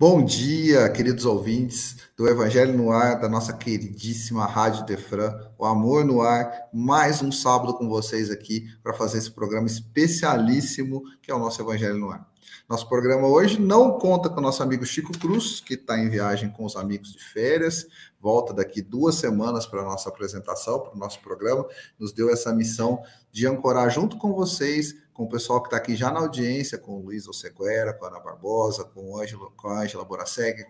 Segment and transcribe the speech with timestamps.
[0.00, 6.04] Bom dia, queridos ouvintes do Evangelho no Ar, da nossa queridíssima Rádio Defran, o Amor
[6.04, 11.34] no Ar, mais um sábado com vocês aqui para fazer esse programa especialíssimo que é
[11.34, 12.24] o nosso Evangelho no Ar.
[12.68, 16.64] Nosso programa hoje não conta com nosso amigo Chico Cruz, que está em viagem com
[16.64, 17.86] os amigos de férias,
[18.20, 21.66] volta daqui duas semanas para a nossa apresentação, para o nosso programa,
[21.98, 25.96] nos deu essa missão de ancorar junto com vocês com o pessoal que está aqui
[25.96, 29.66] já na audiência, com o Luiz Oseguera, com a Ana Barbosa, com, o Ângelo, com
[29.66, 30.06] a Ângela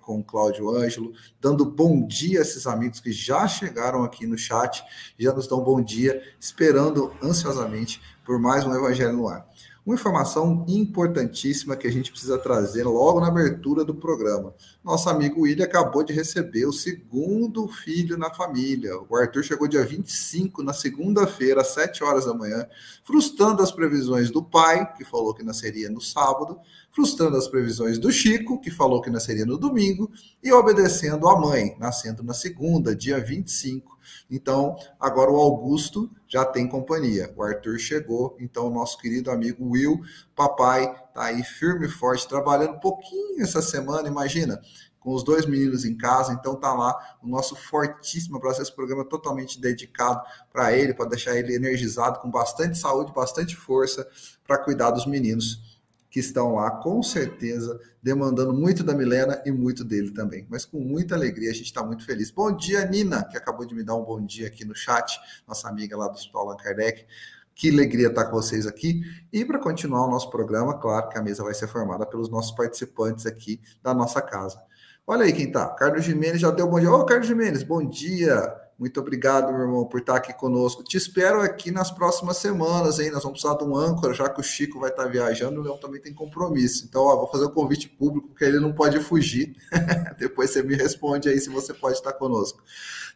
[0.01, 4.39] com o Cláudio Ângelo, dando bom dia a esses amigos que já chegaram aqui no
[4.39, 4.83] chat,
[5.19, 9.48] já nos dão bom dia, esperando ansiosamente por mais um Evangelho no Ar.
[9.89, 14.55] Uma informação importantíssima que a gente precisa trazer logo na abertura do programa.
[14.85, 18.93] Nosso amigo William acabou de receber o segundo filho na família.
[19.09, 22.67] O Arthur chegou dia 25, na segunda-feira, às 7 horas da manhã,
[23.03, 26.61] frustrando as previsões do pai, que falou que nasceria no sábado,
[26.93, 30.11] frustrando as previsões do Chico, que falou que nasceria no domingo,
[30.45, 33.97] e obedecendo a mãe, nascendo na segunda, dia 25
[34.31, 37.33] então, agora o Augusto já tem companhia.
[37.37, 40.01] O Arthur chegou, então o nosso querido amigo Will,
[40.37, 44.61] papai, tá aí firme e forte, trabalhando um pouquinho essa semana, imagina,
[45.01, 49.05] com os dois meninos em casa, então tá lá o nosso fortíssimo abraço, esse programa
[49.05, 50.21] totalmente dedicado
[50.53, 54.07] para ele, para deixar ele energizado, com bastante saúde, bastante força,
[54.47, 55.78] para cuidar dos meninos
[56.11, 60.47] que estão lá, com certeza, demandando muito da Milena e muito dele também.
[60.49, 62.31] Mas com muita alegria, a gente está muito feliz.
[62.31, 65.69] Bom dia, Nina, que acabou de me dar um bom dia aqui no chat, nossa
[65.69, 67.07] amiga lá do Hospital Allan Kardec.
[67.55, 69.03] Que alegria estar com vocês aqui.
[69.33, 72.53] E para continuar o nosso programa, claro que a mesa vai ser formada pelos nossos
[72.53, 74.63] participantes aqui da nossa casa.
[75.05, 75.67] Olha aí quem tá.
[75.67, 76.93] Carlos Jimenez já deu bom dia.
[76.93, 78.68] Ô, Carlos Jimenez, bom dia.
[78.79, 80.85] Muito obrigado, meu irmão, por estar aqui conosco.
[80.85, 83.11] Te espero aqui nas próximas semanas, hein?
[83.11, 85.77] Nós vamos precisar de um âncora, já que o Chico vai estar viajando, o Leão
[85.79, 86.87] também tem compromisso.
[86.87, 89.57] Então, ó, vou fazer o um convite público, porque ele não pode fugir.
[90.17, 92.63] Depois você me responde aí se você pode estar conosco.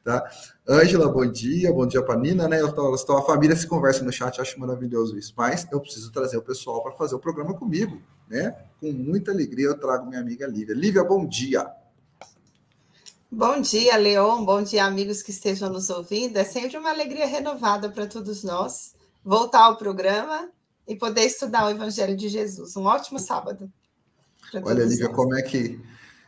[0.03, 0.29] Tá?
[0.69, 2.61] Ângela, bom dia, bom dia para Nina, né?
[2.61, 5.33] Então, a família se conversa no chat, acho maravilhoso isso.
[5.37, 8.53] Mas eu preciso trazer o pessoal para fazer o programa comigo, né?
[8.81, 10.75] Com muita alegria eu trago minha amiga Lívia.
[10.75, 11.71] Lívia, bom dia.
[13.35, 14.45] Bom dia, Leon.
[14.45, 16.37] Bom dia, amigos que estejam nos ouvindo.
[16.37, 18.93] É sempre uma alegria renovada para todos nós
[19.25, 20.51] voltar ao programa
[20.87, 22.77] e poder estudar o Evangelho de Jesus.
[22.77, 23.73] Um ótimo sábado.
[24.63, 25.17] Olha, Lívia, nós.
[25.17, 25.81] como é que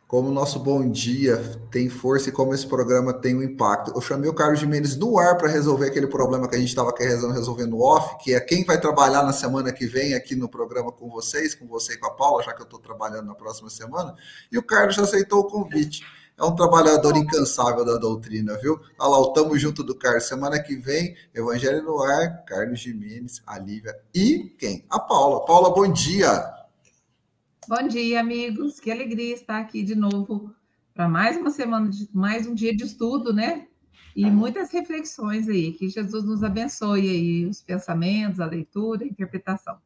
[0.07, 1.37] como o nosso bom dia
[1.71, 3.93] tem força e como esse programa tem um impacto.
[3.95, 6.95] Eu chamei o Carlos Jimenez no ar para resolver aquele problema que a gente estava
[6.97, 11.11] resolvendo off, que é quem vai trabalhar na semana que vem aqui no programa com
[11.11, 14.15] vocês, com você e com a Paula, já que eu estou trabalhando na próxima semana.
[14.51, 16.03] E o Carlos já aceitou o convite
[16.37, 18.81] é um trabalhador incansável da doutrina, viu?
[18.99, 20.25] Olha lá, o Tamo Junto do Carlos.
[20.25, 24.85] Semana que vem, Evangelho no Ar, Carlos Jimenez, a Lívia e quem?
[24.91, 25.45] A Paula.
[25.45, 26.45] Paula, bom dia.
[27.69, 28.81] Bom dia, amigos.
[28.81, 30.53] Que alegria estar aqui de novo
[30.93, 33.69] para mais uma semana, mais um dia de estudo, né?
[34.17, 35.73] E muitas reflexões aí.
[35.73, 39.79] Que Jesus nos abençoe aí os pensamentos, a leitura, a interpretação.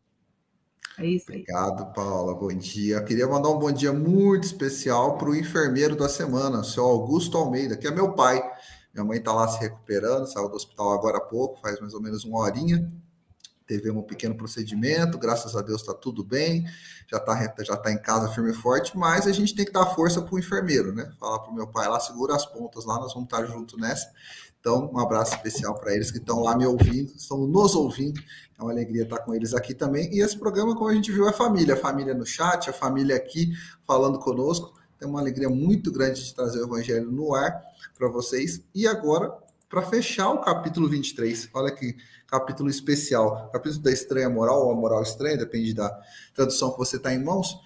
[0.99, 1.43] É isso aí.
[1.43, 2.35] Obrigado, Paula.
[2.35, 3.01] Bom dia.
[3.03, 7.39] Queria mandar um bom dia muito especial para o enfermeiro da semana, o seu Augusto
[7.39, 8.43] Almeida, que é meu pai.
[8.93, 12.03] Minha mãe está lá se recuperando, saiu do hospital agora há pouco, faz mais ou
[12.03, 12.91] menos uma horinha.
[13.65, 16.65] Teve um pequeno procedimento, graças a Deus está tudo bem,
[17.07, 19.87] já está já tá em casa firme e forte, mas a gente tem que dar
[19.95, 21.13] força para o enfermeiro, né?
[21.21, 24.11] Falar para o meu pai lá, segura as pontas lá, nós vamos estar junto nessa.
[24.61, 28.21] Então, um abraço especial para eles que estão lá me ouvindo, estão nos ouvindo.
[28.59, 30.13] É uma alegria estar com eles aqui também.
[30.13, 31.75] E esse programa, como a gente viu, é família.
[31.75, 33.53] A família no chat, a família aqui
[33.87, 34.75] falando conosco.
[34.99, 37.63] Tem uma alegria muito grande de trazer o Evangelho no ar
[37.97, 38.61] para vocês.
[38.75, 39.33] E agora,
[39.69, 41.97] para fechar o capítulo 23, olha que
[42.27, 43.49] capítulo especial.
[43.53, 45.89] Capítulo da estranha moral ou a moral estranha, depende da
[46.35, 47.57] tradução que você está em mãos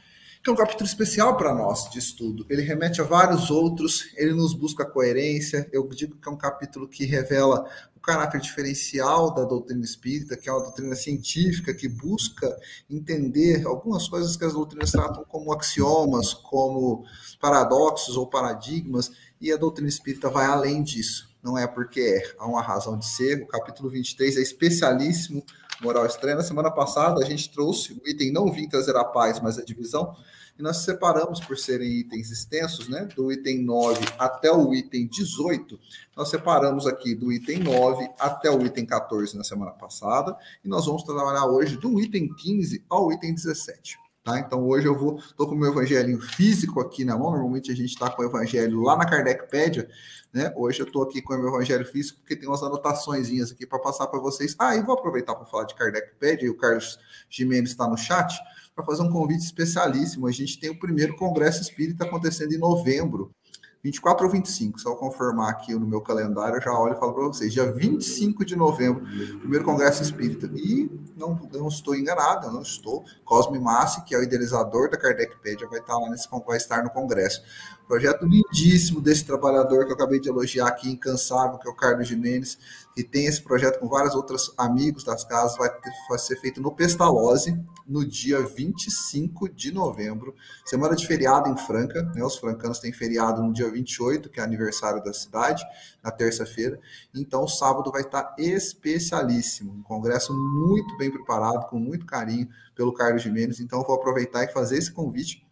[0.43, 2.45] que é um capítulo especial para nós de estudo.
[2.51, 5.69] Ele remete a vários outros, ele nos busca coerência.
[5.73, 7.65] Eu digo que é um capítulo que revela
[7.97, 12.53] o caráter diferencial da doutrina espírita, que é uma doutrina científica que busca
[12.91, 17.05] entender algumas coisas que as doutrinas tratam como axiomas, como
[17.41, 21.31] paradoxos ou paradigmas, e a doutrina espírita vai além disso.
[21.41, 23.43] Não é porque é, há uma razão de ser.
[23.43, 25.45] O capítulo 23 é especialíssimo
[25.83, 26.37] moral estranha.
[26.37, 29.65] Na semana passada, a gente trouxe o item não vim trazer a paz, mas a
[29.65, 30.15] divisão.
[30.59, 33.09] E nós separamos por serem itens extensos, né?
[33.17, 35.81] Do item 9 até o item 18,
[36.15, 40.85] nós separamos aqui do item 9 até o item 14 na semana passada, e nós
[40.85, 43.99] vamos trabalhar hoje do item 15 ao item 17.
[44.25, 44.39] Tá?
[44.39, 47.33] Então hoje eu vou, estou com o meu evangelho físico aqui na mão.
[47.33, 49.89] Normalmente a gente está com o evangelho lá na Kardecpédia,
[50.33, 50.53] né?
[50.57, 54.07] Hoje eu estou aqui com o evangelho físico porque tem umas anotações aqui para passar
[54.07, 54.55] para vocês.
[54.61, 58.33] Ah, e vou aproveitar para falar de Kardecpédia, e o Carlos Gimenez está no chat,
[58.77, 60.29] para fazer um convite especialíssimo.
[60.29, 63.35] A gente tem o primeiro Congresso Espírita acontecendo em novembro.
[63.83, 67.25] 24 ou 25, só confirmar aqui no meu calendário, eu já olho e falo para
[67.25, 69.05] vocês, dia 25 de novembro,
[69.41, 70.49] primeiro Congresso Espírita.
[70.55, 73.05] E não, não estou enganado, não estou.
[73.25, 76.91] Cosme Massi, que é o idealizador da Kardecpedia, vai estar lá nesse vai estar no
[76.91, 77.43] Congresso.
[77.89, 82.07] Projeto lindíssimo desse trabalhador que eu acabei de elogiar aqui, incansável, que é o Carlos
[82.07, 82.59] Jimenez,
[82.95, 86.61] que tem esse projeto com vários outros amigos das casas, vai, ter, vai ser feito
[86.61, 90.35] no Pestalozzi, no dia 25 de novembro,
[90.65, 92.23] semana de feriado em Franca, né?
[92.25, 95.65] Os francanos têm feriado no dia 28, que é aniversário da cidade,
[96.03, 96.79] na terça-feira.
[97.15, 103.23] Então, sábado vai estar especialíssimo, um congresso muito bem preparado, com muito carinho pelo Carlos
[103.23, 103.61] Jimenez.
[103.61, 105.45] Então, eu vou aproveitar e fazer esse convite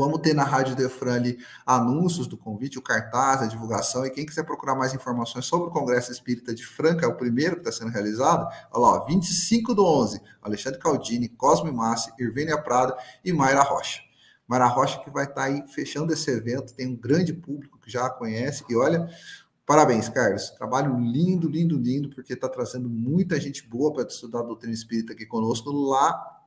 [0.00, 4.06] Vamos ter na Rádio Defran ali anúncios do convite, o cartaz, a divulgação.
[4.06, 7.56] E quem quiser procurar mais informações sobre o Congresso Espírita de Franca, é o primeiro
[7.56, 12.56] que está sendo realizado, olha lá, ó, 25 do 11, Alexandre Caldini, Cosme Massi, Irvênia
[12.56, 14.00] Prada e Mayra Rocha.
[14.48, 17.90] Mayra Rocha que vai estar tá aí fechando esse evento, tem um grande público que
[17.90, 18.64] já a conhece.
[18.70, 19.06] E olha,
[19.66, 20.50] Parabéns, Carlos.
[20.50, 25.12] Trabalho lindo, lindo, lindo, porque está trazendo muita gente boa para estudar a doutrina espírita
[25.12, 26.39] aqui conosco lá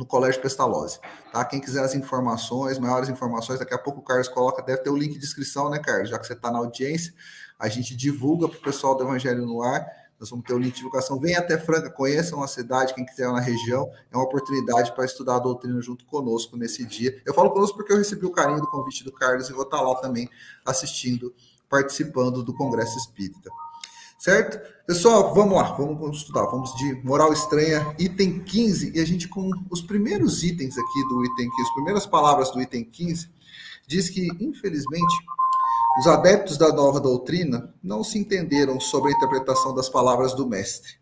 [0.00, 0.98] no Colégio Pestalozzi,
[1.30, 1.44] tá?
[1.44, 4.96] Quem quiser as informações, maiores informações, daqui a pouco o Carlos coloca, deve ter o
[4.96, 6.08] link de inscrição, né, Carlos?
[6.08, 7.12] Já que você está na audiência,
[7.58, 9.86] a gente divulga para o pessoal do Evangelho no Ar,
[10.18, 11.20] nós vamos ter o link de divulgação.
[11.20, 15.36] Venha até Franca, conheçam a cidade, quem quiser na região, é uma oportunidade para estudar
[15.36, 17.20] a doutrina junto conosco nesse dia.
[17.26, 19.82] Eu falo conosco porque eu recebi o carinho do convite do Carlos e vou estar
[19.82, 20.30] lá também
[20.64, 21.34] assistindo,
[21.68, 23.50] participando do Congresso Espírita.
[24.20, 24.60] Certo?
[24.86, 26.44] Pessoal, vamos lá, vamos estudar.
[26.44, 28.92] Vamos de moral estranha, item 15.
[28.94, 32.60] E a gente, com os primeiros itens aqui do item 15, as primeiras palavras do
[32.60, 33.30] item 15,
[33.86, 35.14] diz que, infelizmente,
[35.98, 40.96] os adeptos da nova doutrina não se entenderam sobre a interpretação das palavras do mestre.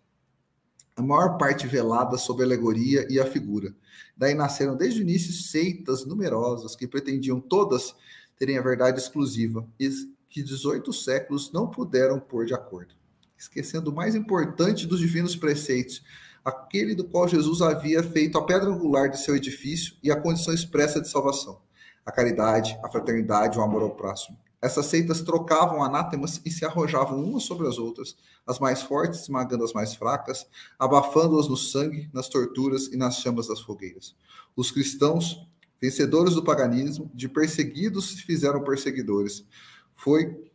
[0.95, 3.75] A maior parte velada sobre a alegoria e a figura.
[4.17, 7.97] Daí nasceram desde o início seitas numerosas que pretendiam todas
[8.39, 9.91] terem a verdade exclusiva e
[10.31, 12.98] que 18 séculos não puderam pôr de acordo
[13.39, 16.03] esquecendo o mais importante dos divinos preceitos,
[16.45, 20.53] aquele do qual Jesus havia feito a pedra angular de seu edifício e a condição
[20.53, 21.61] expressa de salvação:
[22.05, 24.37] a caridade, a fraternidade, o amor ao próximo.
[24.61, 29.63] Essas seitas trocavam anátemas e se arrojavam umas sobre as outras, as mais fortes esmagando
[29.63, 30.47] as mais fracas,
[30.77, 34.17] abafando-as no sangue, nas torturas e nas chamas das fogueiras.
[34.57, 35.47] Os cristãos,
[35.81, 39.47] vencedores do paganismo, de perseguidos se fizeram perseguidores.
[39.95, 40.48] Foi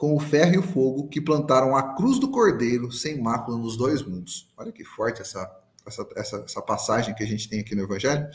[0.00, 3.76] com o ferro e o fogo que plantaram a cruz do cordeiro sem mácula nos
[3.76, 4.50] dois mundos.
[4.56, 5.54] Olha que forte essa,
[5.86, 8.26] essa, essa, essa passagem que a gente tem aqui no Evangelho.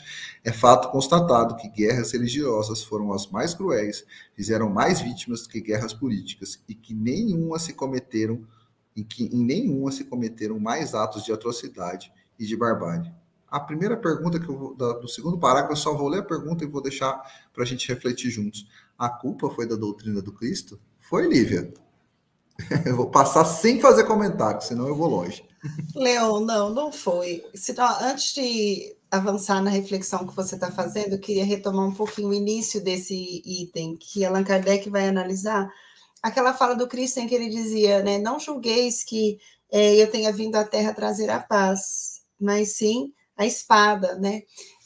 [0.44, 5.92] É fato constatado que guerras religiosas foram as mais cruéis, fizeram mais vítimas que guerras
[5.92, 8.46] políticas e que nenhuma se cometeram
[8.94, 13.12] e que em nenhuma se cometeram mais atos de atrocidade e de barbárie.
[13.48, 16.24] A primeira pergunta que eu vou, da, do segundo parágrafo, eu só vou ler a
[16.24, 17.20] pergunta e vou deixar
[17.52, 18.68] para a gente refletir juntos.
[18.96, 20.78] A culpa foi da doutrina do Cristo?
[21.08, 21.72] Foi, Lívia.
[22.84, 25.44] Eu vou passar sem fazer comentário, senão eu vou longe.
[25.94, 27.44] Leon, não, não foi.
[28.00, 32.34] Antes de avançar na reflexão que você está fazendo, eu queria retomar um pouquinho o
[32.34, 35.70] início desse item que Allan Kardec vai analisar.
[36.22, 38.18] Aquela fala do Cristo em que ele dizia, né?
[38.18, 39.38] Não julgueis que
[39.70, 44.42] é, eu tenha vindo à Terra trazer a paz, mas sim a espada, né?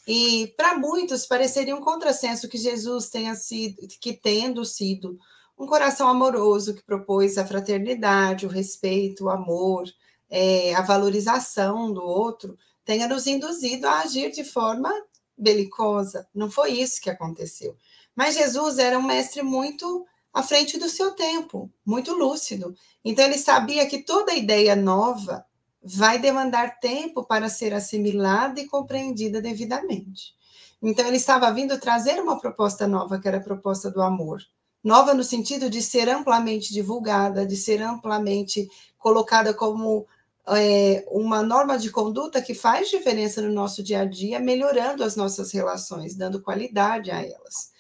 [0.07, 5.19] E para muitos pareceria um contrassenso que Jesus tenha sido, que tendo sido
[5.61, 9.85] um coração amoroso que propôs a fraternidade, o respeito, o amor,
[10.31, 14.91] é, a valorização do outro, tenha nos induzido a agir de forma
[15.37, 16.27] belicosa.
[16.35, 17.77] Não foi isso que aconteceu.
[18.17, 22.75] Mas Jesus era um mestre muito à frente do seu tempo, muito lúcido.
[23.05, 25.45] Então ele sabia que toda ideia nova
[25.83, 30.35] vai demandar tempo para ser assimilada e compreendida devidamente.
[30.83, 34.41] Então ele estava vindo trazer uma proposta nova, que era a proposta do amor
[34.83, 38.69] nova no sentido de ser amplamente divulgada, de ser amplamente
[38.99, 40.07] colocada como
[40.49, 45.17] é, uma norma de conduta que faz diferença no nosso dia a dia, melhorando as
[45.17, 47.71] nossas relações, dando qualidade a elas.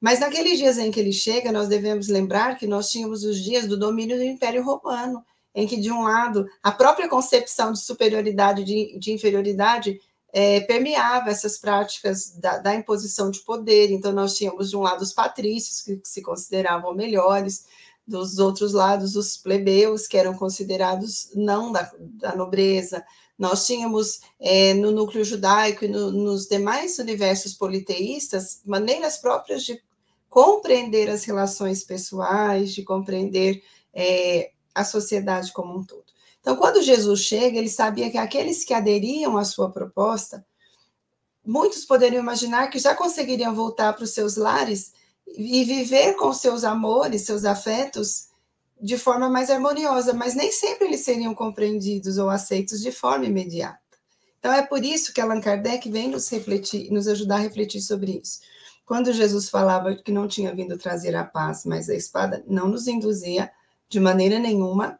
[0.00, 3.66] Mas naqueles dias em que ele chega, nós devemos lembrar que nós tínhamos os dias
[3.66, 5.24] do domínio do Império Romano,
[5.54, 9.98] em que, de um lado, a própria concepção de superioridade, de, de inferioridade,
[10.32, 13.90] é, permeava essas práticas da, da, imposição de poder.
[13.90, 17.64] Então, nós tínhamos, de um lado, os patrícios, que, se consideravam melhores,
[18.06, 23.04] dos outros lados, os plebeus, que eram considerados não da, da nobreza.
[23.36, 29.82] Nós tínhamos é, no núcleo judaico e no, nos demais universos politeístas maneiras próprias de
[30.28, 36.05] compreender as relações pessoais, de compreender é, a sociedade como um todo.
[36.46, 40.46] Então, quando Jesus chega, ele sabia que aqueles que aderiam à sua proposta,
[41.44, 44.92] muitos poderiam imaginar que já conseguiriam voltar para os seus lares
[45.26, 48.28] e viver com seus amores, seus afetos,
[48.80, 53.80] de forma mais harmoniosa, mas nem sempre eles seriam compreendidos ou aceitos de forma imediata.
[54.38, 58.20] Então, é por isso que Allan Kardec vem nos, refletir, nos ajudar a refletir sobre
[58.22, 58.38] isso.
[58.84, 62.86] Quando Jesus falava que não tinha vindo trazer a paz, mas a espada, não nos
[62.86, 63.50] induzia
[63.88, 64.96] de maneira nenhuma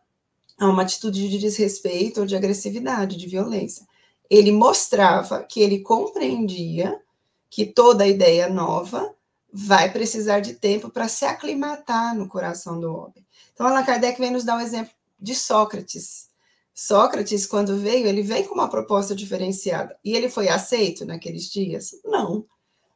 [0.58, 3.86] a uma atitude de desrespeito ou de agressividade, de violência.
[4.28, 7.00] Ele mostrava que ele compreendia
[7.48, 9.14] que toda ideia nova
[9.52, 13.26] vai precisar de tempo para se aclimatar no coração do homem.
[13.52, 16.28] Então, Allan Kardec vem nos dar um exemplo de Sócrates.
[16.74, 19.96] Sócrates, quando veio, ele vem com uma proposta diferenciada.
[20.04, 21.92] E ele foi aceito naqueles dias?
[22.04, 22.44] Não.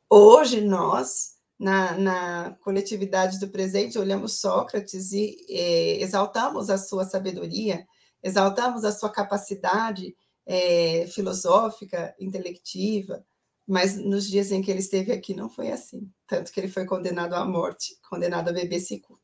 [0.09, 7.87] Hoje, nós na, na, coletividade do presente, olhamos Sócrates e é, exaltamos a sua sabedoria,
[8.23, 13.23] exaltamos a sua capacidade é, filosófica, intelectiva,
[13.69, 16.87] mas nos dias em que ele esteve aqui não foi assim, tanto que ele foi
[16.87, 19.21] condenado à morte, condenado a beber cicuta.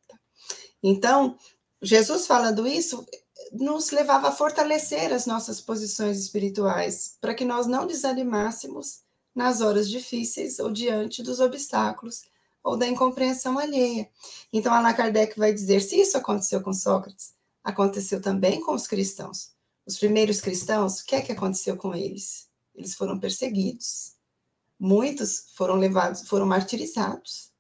[0.83, 1.39] Então,
[1.81, 3.07] Jesus falando isso
[3.53, 9.06] nos levava a fortalecer as nossas posições espirituais, para que nós não desanimássemos
[9.37, 12.23] nas horas difíceis ou diante dos obstáculos
[12.65, 14.09] ou da incompreensão alheia.
[14.51, 19.55] Então, Allan Kardec vai dizer: se isso aconteceu com Sócrates, aconteceu também com os cristãos.
[19.87, 22.49] Os primeiros cristãos, o que é que aconteceu com eles?
[22.75, 24.17] Eles foram perseguidos.
[24.81, 27.53] Muitos foram levados, foram martirizados.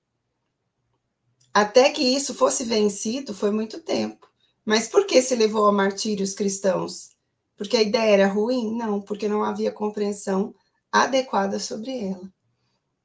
[1.54, 4.28] Até que isso fosse vencido, foi muito tempo.
[4.64, 7.11] Mas por que se levou ao martírio os cristãos?
[7.56, 8.76] Porque a ideia era ruim?
[8.76, 10.54] Não, porque não havia compreensão
[11.05, 12.31] adequada sobre ela.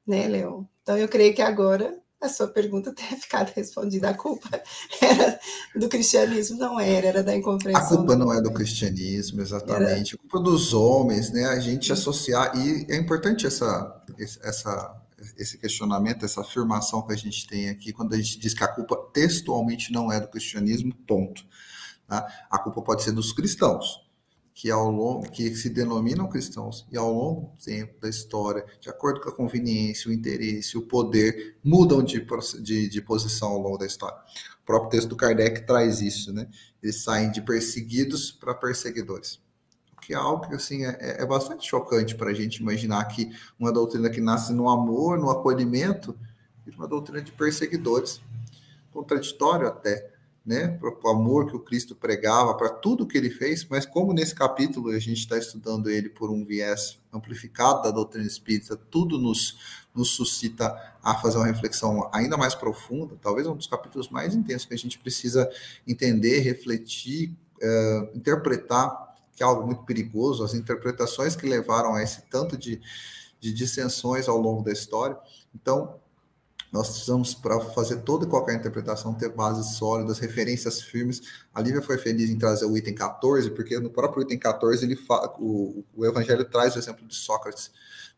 [0.06, 0.64] Né, Leon?
[0.82, 4.10] Então, eu creio que agora a sua pergunta tenha ficado respondida.
[4.10, 4.48] A culpa
[5.02, 5.38] era
[5.74, 7.82] do cristianismo, não era, era da incompreensão.
[7.82, 10.14] A culpa não é do cristianismo, exatamente.
[10.14, 10.22] Era...
[10.24, 11.46] A culpa dos homens, né?
[11.46, 12.56] A gente associar.
[12.56, 14.04] E é importante essa,
[14.42, 15.02] essa,
[15.36, 18.68] esse questionamento, essa afirmação que a gente tem aqui, quando a gente diz que a
[18.68, 21.44] culpa textualmente não é do cristianismo, ponto.
[22.06, 22.26] Tá?
[22.50, 24.01] A culpa pode ser dos cristãos
[24.54, 28.88] que ao longo que se denominam cristãos e ao longo do tempo da história, de
[28.90, 32.24] acordo com a conveniência, o interesse, o poder, mudam de,
[32.60, 34.18] de, de posição ao longo da história.
[34.62, 36.48] O próprio texto do Kardec traz isso, né?
[36.82, 39.40] Eles saem de perseguidos para perseguidores.
[39.96, 43.30] O que é algo que assim, é, é bastante chocante para a gente imaginar que
[43.58, 46.16] uma doutrina que nasce no amor, no acolhimento,
[46.64, 48.20] vira uma doutrina de perseguidores.
[48.92, 50.11] Contraditório até
[50.44, 54.12] né, para o amor que o Cristo pregava, para tudo que ele fez, mas como
[54.12, 59.18] nesse capítulo a gente está estudando ele por um viés amplificado da doutrina espírita, tudo
[59.18, 64.34] nos, nos suscita a fazer uma reflexão ainda mais profunda, talvez um dos capítulos mais
[64.34, 65.48] intensos que a gente precisa
[65.86, 72.22] entender, refletir, é, interpretar, que é algo muito perigoso, as interpretações que levaram a esse
[72.22, 72.80] tanto de,
[73.40, 75.16] de dissensões ao longo da história.
[75.54, 76.00] Então,
[76.72, 81.20] nós precisamos, para fazer toda e qualquer interpretação, ter bases sólidas, referências firmes.
[81.52, 84.96] A Lívia foi feliz em trazer o item 14, porque no próprio item 14 ele
[84.96, 87.70] fala, o, o Evangelho traz o exemplo de Sócrates,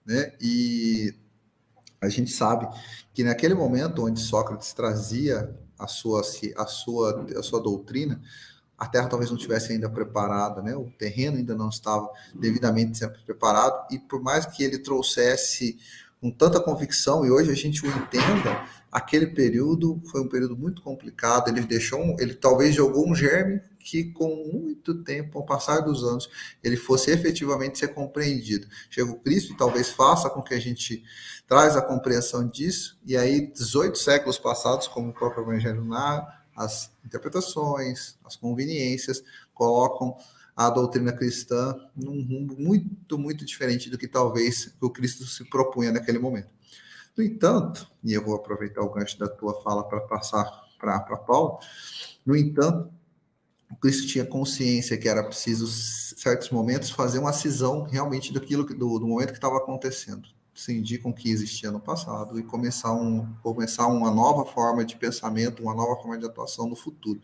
[0.07, 0.33] né?
[0.41, 1.13] E
[2.01, 2.69] a gente sabe
[3.13, 8.23] que naquele momento onde Sócrates trazia a sua, a sua, a sua doutrina,
[8.79, 10.77] a terra talvez não tivesse ainda preparada, né?
[10.77, 15.77] O terreno ainda não estava devidamente sempre preparado e por mais que ele trouxesse
[16.25, 20.81] com tanta convicção e hoje a gente o entenda, aquele período foi um período muito
[20.81, 21.49] complicado.
[21.49, 26.31] Ele deixou, ele talvez jogou um germe que com muito tempo, ao passar dos anos,
[26.63, 28.67] ele fosse efetivamente ser compreendido.
[28.89, 31.05] Chega o Cristo e talvez faça com que a gente
[31.47, 36.91] traz a compreensão disso, e aí 18 séculos passados, como o próprio Evangelho narra, as
[37.05, 40.17] interpretações, as conveniências colocam
[40.57, 45.91] a doutrina cristã num rumo muito, muito diferente do que talvez o Cristo se propunha
[45.91, 46.49] naquele momento.
[47.17, 50.45] No entanto, e eu vou aproveitar o gancho da tua fala para passar
[50.79, 51.59] para Paulo,
[52.27, 52.93] no entanto,
[53.71, 58.65] o Cristo tinha consciência que era preciso, em certos momentos, fazer uma cisão realmente daquilo
[58.65, 62.93] do, do momento que estava acontecendo, cindir com o que existia no passado e começar,
[62.93, 67.21] um, começar uma nova forma de pensamento, uma nova forma de atuação no futuro.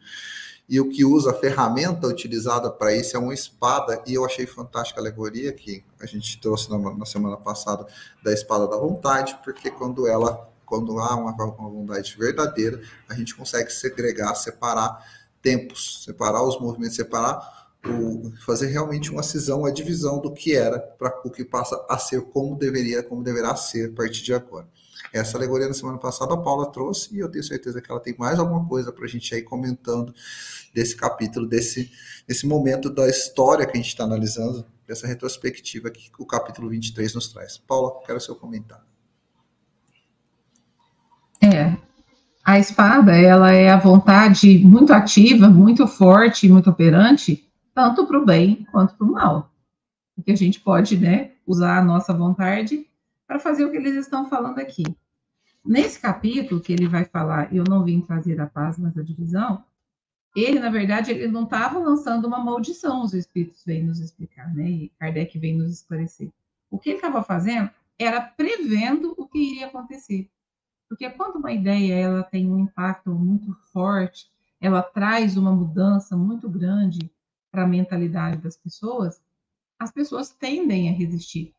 [0.70, 4.46] E o que usa a ferramenta utilizada para isso é uma espada, e eu achei
[4.46, 7.84] fantástica a alegoria que a gente trouxe na, na, semana passada
[8.22, 13.34] da espada da vontade, porque quando ela, quando há uma, uma vontade verdadeira, a gente
[13.34, 15.04] consegue segregar, separar
[15.42, 20.78] tempos, separar os movimentos, separar o, fazer realmente uma cisão, uma divisão do que era
[20.78, 24.68] para o que passa a ser como deveria, como deverá ser a partir de agora.
[25.12, 28.14] Essa alegoria na semana passada a Paula trouxe e eu tenho certeza que ela tem
[28.19, 30.14] mais alguma coisa para a gente aí comentando
[30.75, 31.90] desse capítulo, desse,
[32.26, 37.14] desse momento da história que a gente está analisando, dessa retrospectiva que o capítulo 23
[37.14, 37.59] nos traz.
[37.59, 38.85] Paula, quero seu comentário.
[41.42, 41.76] É,
[42.45, 48.25] a espada, ela é a vontade muito ativa, muito forte, muito operante, tanto para o
[48.25, 49.50] bem quanto para o mal.
[50.14, 52.87] Porque a gente pode, né, usar a nossa vontade
[53.30, 54.82] para fazer o que eles estão falando aqui.
[55.64, 59.64] Nesse capítulo que ele vai falar, eu não vim trazer a paz, mas a divisão,
[60.34, 64.68] ele, na verdade, ele não estava lançando uma maldição, os espíritos vêm nos explicar, né?
[64.68, 66.28] E Kardec vem nos esclarecer.
[66.68, 70.28] O que ele estava fazendo era prevendo o que iria acontecer.
[70.88, 74.28] Porque quando uma ideia ela tem um impacto muito forte,
[74.60, 77.08] ela traz uma mudança muito grande
[77.49, 79.22] para a mentalidade das pessoas,
[79.78, 81.54] as pessoas tendem a resistir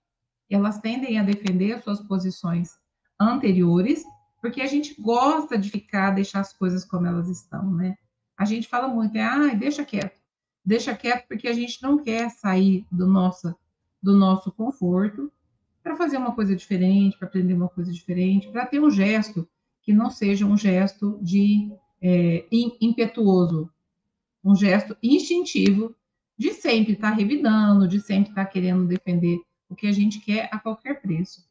[0.56, 2.78] elas tendem a defender suas posições
[3.20, 4.04] anteriores,
[4.42, 7.96] porque a gente gosta de ficar, deixar as coisas como elas estão, né?
[8.38, 10.20] A gente fala muito, é, ah, deixa quieto,
[10.66, 13.56] deixa quieto, porque a gente não quer sair do nosso,
[14.02, 15.32] do nosso conforto
[15.84, 19.48] para fazer uma coisa diferente, para aprender uma coisa diferente, para ter um gesto
[19.82, 23.70] que não seja um gesto de é, impetuoso,
[24.44, 25.96] um gesto instintivo
[26.38, 29.40] de sempre estar tá revidando, de sempre estar tá querendo defender
[29.72, 31.50] o que a gente quer a qualquer preço.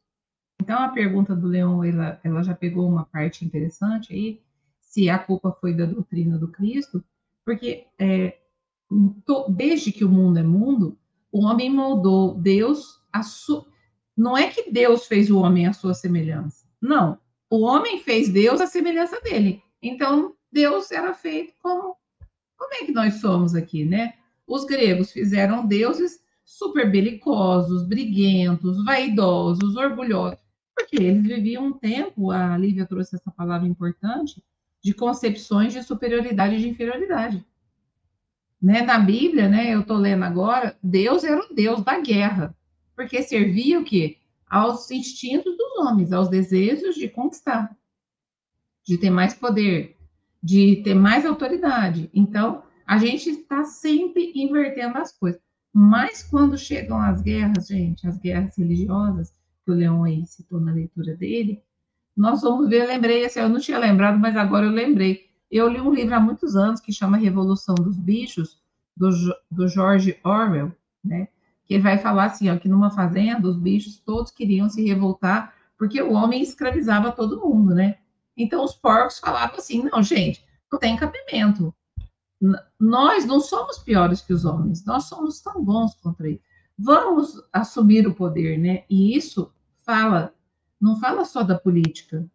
[0.61, 4.39] Então, a pergunta do Leão, ela, ela já pegou uma parte interessante aí,
[4.79, 7.03] se a culpa foi da doutrina do Cristo,
[7.43, 8.37] porque é,
[9.49, 10.95] desde que o mundo é mundo,
[11.31, 13.65] o homem moldou Deus a su...
[14.15, 16.67] Não é que Deus fez o homem à sua semelhança.
[16.79, 17.17] Não.
[17.49, 19.63] O homem fez Deus à semelhança dele.
[19.81, 21.95] Então, Deus era feito como.
[22.55, 24.13] Como é que nós somos aqui, né?
[24.45, 26.21] Os gregos fizeram deuses
[26.57, 30.39] super belicosos, briguentos, vaidosos, orgulhosos,
[30.75, 34.43] porque eles viviam um tempo, a Lívia trouxe essa palavra importante,
[34.83, 37.45] de concepções de superioridade e de inferioridade.
[38.61, 38.81] Né?
[38.81, 42.55] Na Bíblia, né, eu estou lendo agora, Deus era o Deus da guerra,
[42.95, 44.17] porque servia o quê?
[44.47, 47.75] Aos instintos dos homens, aos desejos de conquistar,
[48.85, 49.97] de ter mais poder,
[50.43, 52.09] de ter mais autoridade.
[52.13, 55.41] Então, a gente está sempre invertendo as coisas.
[55.73, 60.71] Mas quando chegam as guerras, gente, as guerras religiosas, que o Leão aí citou na
[60.71, 61.63] leitura dele,
[62.15, 65.29] nós vamos ver, eu lembrei, assim, eu não tinha lembrado, mas agora eu lembrei.
[65.49, 68.61] Eu li um livro há muitos anos que chama Revolução dos Bichos,
[68.95, 69.09] do,
[69.49, 70.71] do George Orwell,
[71.03, 71.27] né?
[71.65, 75.53] Que ele vai falar assim, ó, que numa fazenda os bichos todos queriam se revoltar
[75.77, 77.97] porque o homem escravizava todo mundo, né?
[78.37, 81.73] Então os porcos falavam assim, não, gente, não tem cabimento
[82.79, 86.41] nós não somos piores que os homens, nós somos tão bons contra eles.
[86.77, 88.83] Vamos assumir o poder, né?
[88.89, 90.33] E isso fala,
[90.79, 92.25] não fala só da política,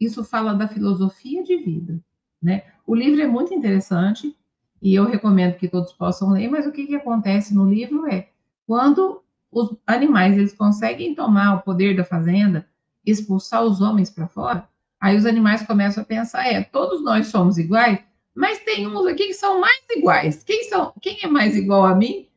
[0.00, 2.00] isso fala da filosofia de vida,
[2.40, 2.62] né?
[2.86, 4.36] O livro é muito interessante
[4.80, 8.28] e eu recomendo que todos possam ler, mas o que, que acontece no livro é
[8.66, 12.68] quando os animais eles conseguem tomar o poder da fazenda,
[13.04, 14.68] expulsar os homens para fora,
[15.00, 17.98] aí os animais começam a pensar, é, todos nós somos iguais,
[18.38, 20.44] mas tem uns aqui que são mais iguais.
[20.44, 22.28] Quem, são, quem é mais igual a mim?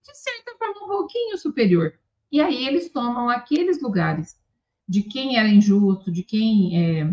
[0.00, 1.92] De certa forma, um pouquinho superior.
[2.30, 4.38] E aí eles tomam aqueles lugares
[4.88, 7.12] de quem era injusto, de quem é,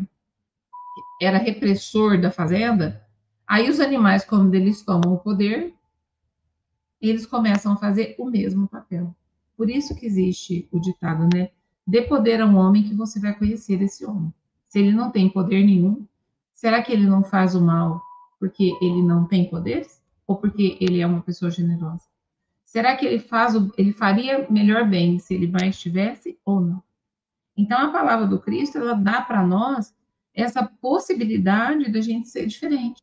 [1.19, 3.03] era repressor da fazenda.
[3.47, 5.73] Aí os animais, quando eles tomam o poder,
[7.01, 9.15] eles começam a fazer o mesmo papel.
[9.57, 11.49] Por isso que existe o ditado, né?
[11.87, 14.31] Dê poder a um homem que você vai conhecer esse homem.
[14.67, 16.05] Se ele não tem poder nenhum,
[16.53, 18.05] será que ele não faz o mal
[18.39, 22.03] porque ele não tem poderes ou porque ele é uma pessoa generosa?
[22.65, 26.83] Será que ele faz o, ele faria melhor bem se ele mais tivesse ou não?
[27.55, 29.95] Então a palavra do Cristo ela dá para nós
[30.33, 33.01] essa possibilidade da gente ser diferente,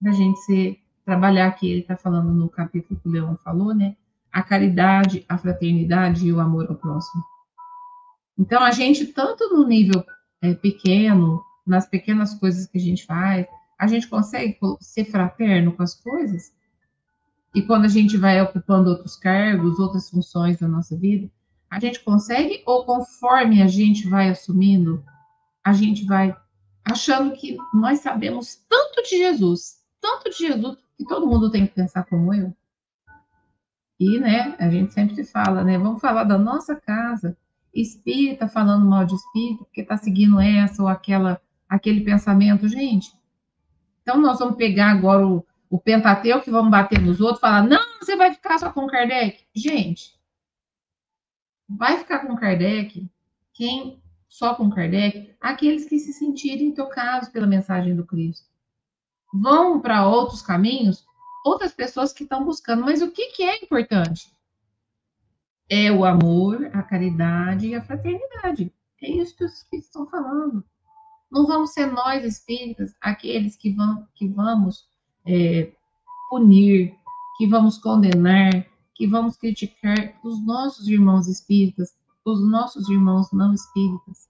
[0.00, 3.96] da gente ser trabalhar aqui ele está falando no capítulo que o Leão falou, né?
[4.32, 7.22] A caridade, a fraternidade e o amor ao próximo.
[8.36, 10.04] Então a gente tanto no nível
[10.42, 13.46] é, pequeno, nas pequenas coisas que a gente faz,
[13.78, 16.52] a gente consegue ser fraterno com as coisas?
[17.54, 21.30] E quando a gente vai ocupando outros cargos, outras funções da nossa vida,
[21.70, 25.04] a gente consegue ou conforme a gente vai assumindo,
[25.64, 26.36] a gente vai
[26.84, 31.74] achando que nós sabemos tanto de Jesus, tanto de Jesus que todo mundo tem que
[31.74, 32.54] pensar como eu.
[33.98, 37.36] E, né, a gente sempre fala, né, vamos falar da nossa casa,
[37.72, 43.12] espírita falando mal de espírito, porque está seguindo essa ou aquela, aquele pensamento, gente.
[44.04, 47.98] Então, nós vamos pegar agora o, o Pentateuco e vamos bater nos outros, falar, não,
[47.98, 49.44] você vai ficar só com Kardec.
[49.52, 50.14] Gente,
[51.68, 53.10] vai ficar com Kardec
[53.52, 55.34] quem só com Kardec?
[55.40, 58.46] Aqueles que se sentirem tocados pela mensagem do Cristo.
[59.32, 61.04] Vão para outros caminhos
[61.44, 62.82] outras pessoas que estão buscando.
[62.82, 64.34] Mas o que, que é importante?
[65.68, 68.72] É o amor, a caridade e a fraternidade.
[69.02, 70.64] É isso que estão falando.
[71.34, 74.86] Não vamos ser nós, espíritas, aqueles que, vão, que vamos
[75.26, 75.72] é,
[76.30, 76.94] punir,
[77.36, 81.94] que vamos condenar, que vamos criticar os nossos irmãos espíritas,
[82.24, 84.28] os nossos irmãos não espíritas.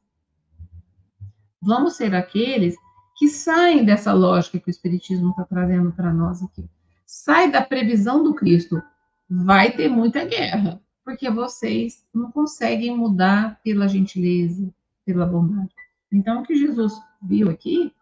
[1.61, 2.75] Vamos ser aqueles
[3.17, 6.69] que saem dessa lógica que o Espiritismo está trazendo para nós aqui
[7.15, 8.83] sai da previsão do Cristo,
[9.31, 14.69] vai ter muita guerra, porque vocês não conseguem mudar pela gentileza,
[15.05, 15.73] pela bondade.
[16.15, 17.93] Então, o que Jesus viu aqui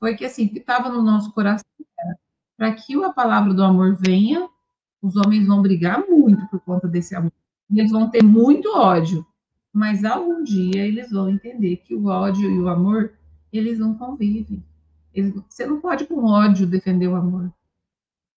[0.00, 1.66] foi que, assim, que estava no nosso coração,
[2.56, 4.48] para que a palavra do amor venha,
[5.02, 7.32] os homens vão brigar muito por conta desse amor.
[7.70, 9.24] E eles vão ter muito ódio,
[9.72, 13.12] mas algum dia eles vão entender que o ódio e o amor,
[13.52, 14.64] eles não convivem.
[15.12, 17.52] Eles, você não pode com ódio defender o amor.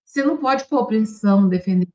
[0.04, 1.88] Você não pode, por opressão, defender.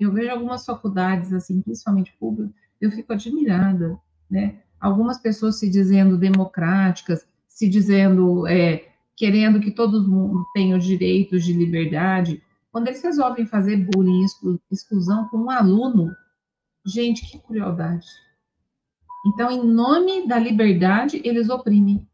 [0.00, 3.96] Eu vejo algumas faculdades, assim, principalmente públicas, eu fico admirada,
[4.28, 4.62] né?
[4.80, 11.44] Algumas pessoas se dizendo democráticas, se dizendo, é, querendo que todo mundo tenha os direitos
[11.44, 14.24] de liberdade, quando eles resolvem fazer bullying,
[14.70, 16.14] exclusão com um aluno,
[16.86, 18.06] gente, que crueldade.
[19.26, 22.06] Então, em nome da liberdade, eles oprimem.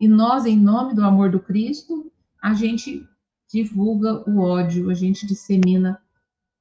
[0.00, 2.10] E nós, em nome do amor do Cristo,
[2.42, 3.08] a gente
[3.48, 6.02] divulga o ódio, a gente dissemina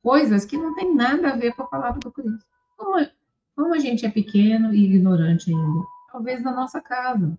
[0.03, 2.45] coisas que não tem nada a ver com a palavra do Cristo.
[2.77, 3.07] Como,
[3.55, 5.85] como a gente é pequeno e ignorante ainda?
[6.11, 7.37] Talvez na nossa casa.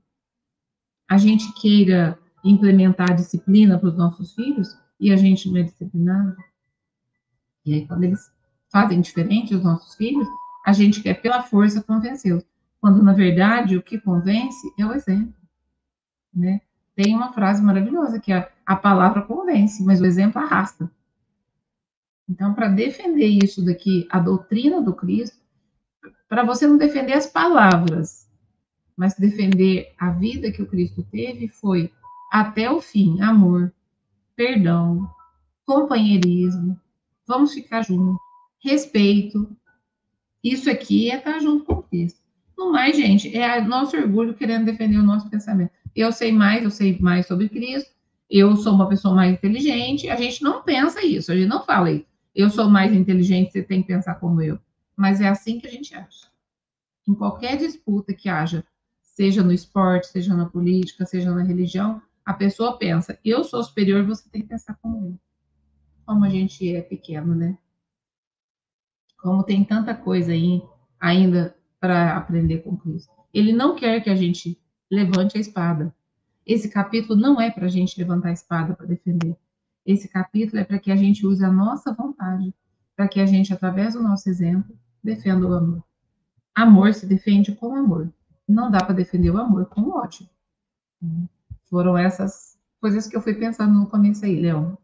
[1.09, 6.37] A gente queira implementar disciplina para os nossos filhos e a gente não é disciplinado.
[7.64, 8.33] E aí, quando eles
[8.70, 10.26] fazem diferente os nossos filhos,
[10.64, 12.44] a gente quer, pela força, convencê-los.
[12.81, 15.35] Quando, na verdade, o que convence é o exemplo.
[16.33, 16.61] Né?
[16.94, 20.90] Tem uma frase maravilhosa que é a palavra convence, mas o exemplo arrasta.
[22.29, 25.46] Então, para defender isso daqui, a doutrina do Cristo,
[26.29, 28.29] para você não defender as palavras,
[28.97, 31.92] mas defender a vida que o Cristo teve, foi
[32.33, 33.73] até o fim, amor,
[34.35, 35.09] perdão,
[35.64, 36.79] companheirismo,
[37.27, 38.21] vamos ficar juntos,
[38.59, 39.49] respeito.
[40.42, 42.21] Isso aqui é estar junto com o Cristo.
[42.57, 46.71] No mais, gente, é nosso orgulho querendo defender o nosso pensamento eu sei mais, eu
[46.71, 47.90] sei mais sobre Cristo,
[48.29, 50.11] eu sou uma pessoa mais inteligente.
[50.11, 52.07] A gente não pensa isso, a gente não fala isso.
[52.35, 54.59] Eu sou mais inteligente, você tem que pensar como eu.
[54.97, 56.29] Mas é assim que a gente acha.
[57.07, 58.65] Em qualquer disputa que haja,
[59.01, 64.05] seja no esporte, seja na política, seja na religião, a pessoa pensa, eu sou superior,
[64.05, 65.21] você tem que pensar como eu.
[66.05, 67.57] Como a gente é pequeno, né?
[69.19, 70.63] Como tem tanta coisa aí
[70.99, 73.13] ainda para aprender com Cristo.
[73.33, 75.95] Ele não quer que a gente levante a espada.
[76.45, 79.37] Esse capítulo não é para a gente levantar a espada para defender.
[79.85, 82.53] Esse capítulo é para que a gente use a nossa vontade,
[82.97, 85.85] para que a gente, através do nosso exemplo, defenda o amor.
[86.55, 88.12] Amor se defende com amor.
[88.47, 90.29] Não dá para defender o amor com ódio.
[91.71, 94.77] Foram essas coisas que eu fui pensando no começo aí, Leão.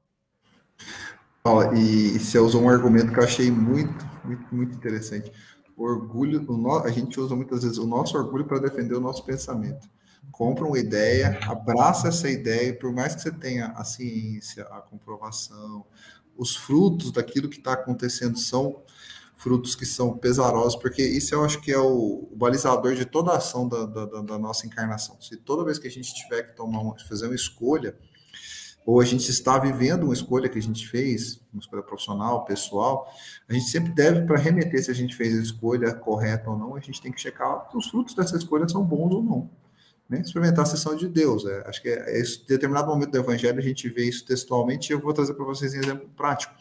[1.44, 5.32] Oh, e você usou um argumento que eu achei muito, muito, muito interessante
[5.76, 6.44] orgulho,
[6.85, 9.88] a gente usa muitas vezes o nosso orgulho para defender o nosso pensamento.
[10.30, 15.85] Compra uma ideia, abraça essa ideia, por mais que você tenha a ciência, a comprovação,
[16.37, 18.82] os frutos daquilo que está acontecendo são
[19.42, 23.33] frutos que são pesarosos, porque isso eu acho que é o, o balizador de toda
[23.33, 25.20] a ação da, da, da, nossa encarnação.
[25.20, 27.96] Se toda vez que a gente tiver que tomar uma, fazer uma escolha,
[28.87, 33.12] ou a gente está vivendo uma escolha que a gente fez, uma escolha profissional, pessoal,
[33.48, 36.76] a gente sempre deve, para remeter se a gente fez a escolha correta ou não,
[36.76, 39.50] a gente tem que checar se os frutos dessa escolha são bons ou não.
[40.09, 40.20] Né?
[40.20, 41.44] Experimentar a sessão de Deus.
[41.46, 44.90] É, acho que é, é, em determinado momento do Evangelho a gente vê isso textualmente
[44.90, 46.55] e eu vou trazer para vocês um exemplo prático.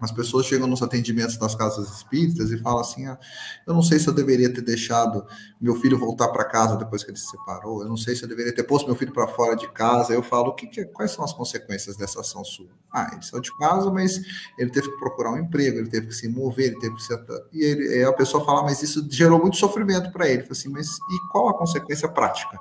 [0.00, 3.18] As pessoas chegam nos atendimentos das casas espíritas e falam assim: ah,
[3.66, 5.24] eu não sei se eu deveria ter deixado
[5.60, 8.28] meu filho voltar para casa depois que ele se separou, eu não sei se eu
[8.28, 10.12] deveria ter posto meu filho para fora de casa.
[10.12, 12.68] Eu falo: o que, que, quais são as consequências dessa ação sua?
[12.92, 14.20] Ah, ele saiu de casa, mas
[14.58, 17.14] ele teve que procurar um emprego, ele teve que se mover, ele teve que se.
[17.52, 20.42] E ele, a pessoa fala: mas isso gerou muito sofrimento para ele.
[20.42, 22.58] Eu assim: mas e qual a consequência prática?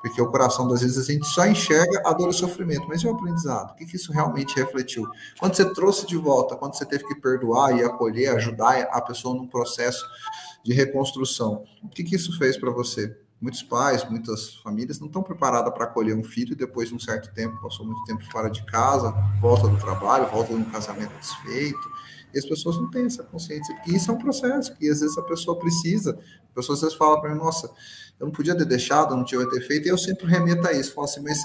[0.00, 3.02] Porque o coração, das vezes, a gente só enxerga a dor e o sofrimento, mas
[3.02, 3.72] e o aprendizado?
[3.72, 5.08] O que, que isso realmente refletiu?
[5.38, 9.34] Quando você trouxe de volta, quando você teve que perdoar e acolher, ajudar a pessoa
[9.34, 10.06] num processo
[10.64, 13.16] de reconstrução, o que, que isso fez para você?
[13.40, 17.32] Muitos pais, muitas famílias não estão preparadas para acolher um filho depois de um certo
[17.32, 21.88] tempo, passou muito tempo fora de casa, volta do trabalho, volta de um casamento desfeito.
[22.34, 23.74] E as pessoas não têm essa consciência.
[23.86, 26.18] E isso é um processo que às vezes a pessoa precisa.
[26.50, 27.70] A pessoa às vezes fala para mim, nossa,
[28.18, 30.94] eu não podia ter deixado, não tinha ter feito, e eu sempre remeto a isso.
[30.94, 31.38] Falo assim, mas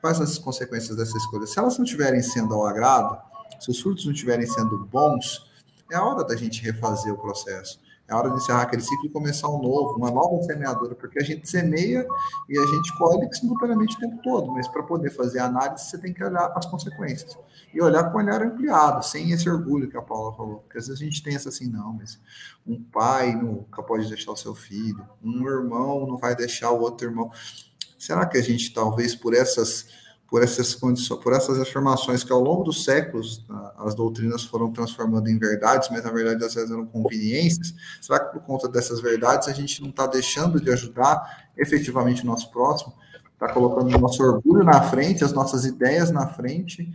[0.00, 1.46] quais as consequências dessa escolha?
[1.46, 3.18] Se elas não estiverem sendo ao agrado,
[3.58, 5.50] se os frutos não estiverem sendo bons,
[5.90, 7.80] é a hora da gente refazer o processo.
[8.08, 11.24] É hora de encerrar aquele ciclo e começar um novo, uma nova semeadura, porque a
[11.24, 12.06] gente semeia
[12.48, 15.98] e a gente colhe simultaneamente o tempo todo, mas para poder fazer a análise, você
[15.98, 17.38] tem que olhar as consequências.
[17.72, 20.56] E olhar com o olhar ampliado, sem esse orgulho que a Paula falou.
[20.58, 22.20] Porque às vezes a gente essa assim, não, mas
[22.66, 27.06] um pai nunca pode deixar o seu filho, um irmão não vai deixar o outro
[27.06, 27.30] irmão.
[27.98, 29.86] Será que a gente, talvez, por essas
[30.32, 33.44] por essas condições, por essas afirmações que ao longo dos séculos
[33.76, 37.74] as doutrinas foram transformando em verdades, mas na verdade às vezes eram conveniências.
[38.00, 42.26] Será que por conta dessas verdades a gente não está deixando de ajudar efetivamente o
[42.26, 42.94] nosso próximo?
[43.34, 46.90] Está colocando o nosso orgulho na frente, as nossas ideias na frente,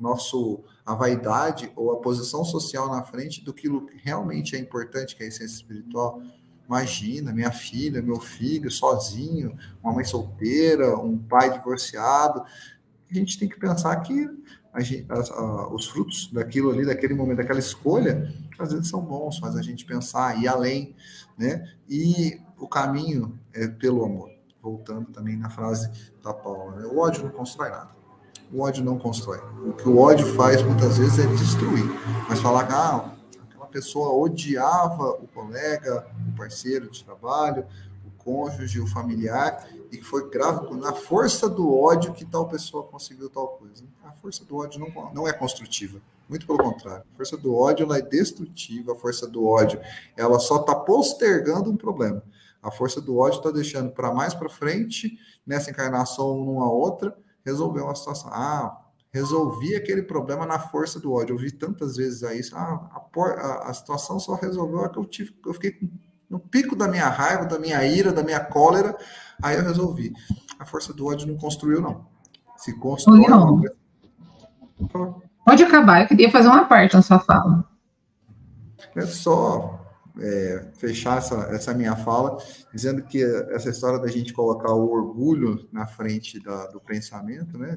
[0.00, 3.68] nosso a vaidade ou a posição social na frente do que
[4.02, 6.22] realmente é importante, que é a essência espiritual.
[6.70, 12.44] Imagina, minha filha, meu filho sozinho, uma mãe solteira, um pai divorciado.
[13.10, 14.30] A gente tem que pensar que
[14.78, 19.56] gente, a, os frutos daquilo ali, daquele momento, daquela escolha, às vezes são bons, faz
[19.56, 20.94] a gente pensar, ir além,
[21.36, 21.68] né?
[21.88, 24.30] E o caminho é pelo amor.
[24.62, 25.90] Voltando também na frase
[26.22, 26.86] da Paula, né?
[26.86, 27.90] o ódio não constrói nada.
[28.52, 29.40] O ódio não constrói.
[29.66, 31.84] O que o ódio faz muitas vezes é destruir.
[32.28, 33.16] Mas falar ah,
[33.70, 37.66] pessoa odiava o colega, o parceiro de trabalho,
[38.06, 42.84] o cônjuge, o familiar, e que foi grave na força do ódio que tal pessoa
[42.84, 43.84] conseguiu tal coisa.
[44.04, 46.00] A força do ódio não, não é construtiva.
[46.28, 47.04] Muito pelo contrário.
[47.12, 49.80] A força do ódio ela é destrutiva, a força do ódio
[50.16, 52.22] ela só está postergando um problema.
[52.62, 57.80] A força do ódio está deixando para mais para frente, nessa encarnação numa outra, resolver
[57.80, 58.30] uma situação.
[58.32, 58.79] Ah,
[59.12, 61.34] resolvi aquele problema na força do ódio.
[61.34, 62.56] Eu vi tantas vezes a isso.
[62.56, 65.78] Ah, a, a, situação só resolveu a que eu tive, eu fiquei
[66.28, 68.96] no pico da minha raiva, da minha ira, da minha cólera,
[69.42, 70.12] aí eu resolvi.
[70.58, 72.06] A força do ódio não construiu, não.
[72.56, 73.28] Se construiu.
[73.28, 73.62] Não.
[75.44, 77.68] Pode acabar, eu queria fazer uma parte na sua fala.
[78.94, 79.79] É só
[80.20, 82.36] é, fechar essa, essa minha fala,
[82.72, 87.76] dizendo que essa história da gente colocar o orgulho na frente da, do pensamento, né,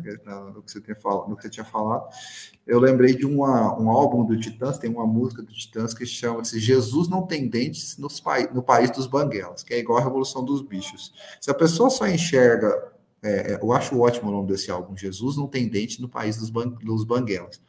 [0.53, 2.08] do que, você falado, do que você tinha falado,
[2.67, 6.60] eu lembrei de uma, um álbum do Titãs, tem uma música do Titãs que chama-se
[6.60, 8.21] Jesus não tem dentes nos,
[8.53, 11.13] no país dos banguelas, que é igual a Revolução dos Bichos.
[11.39, 12.91] Se a pessoa só enxerga
[13.23, 16.38] é, é eu acho ótimo o nome desse álbum, Jesus não tem dente no país
[16.38, 17.62] dos, ban dos banguelas.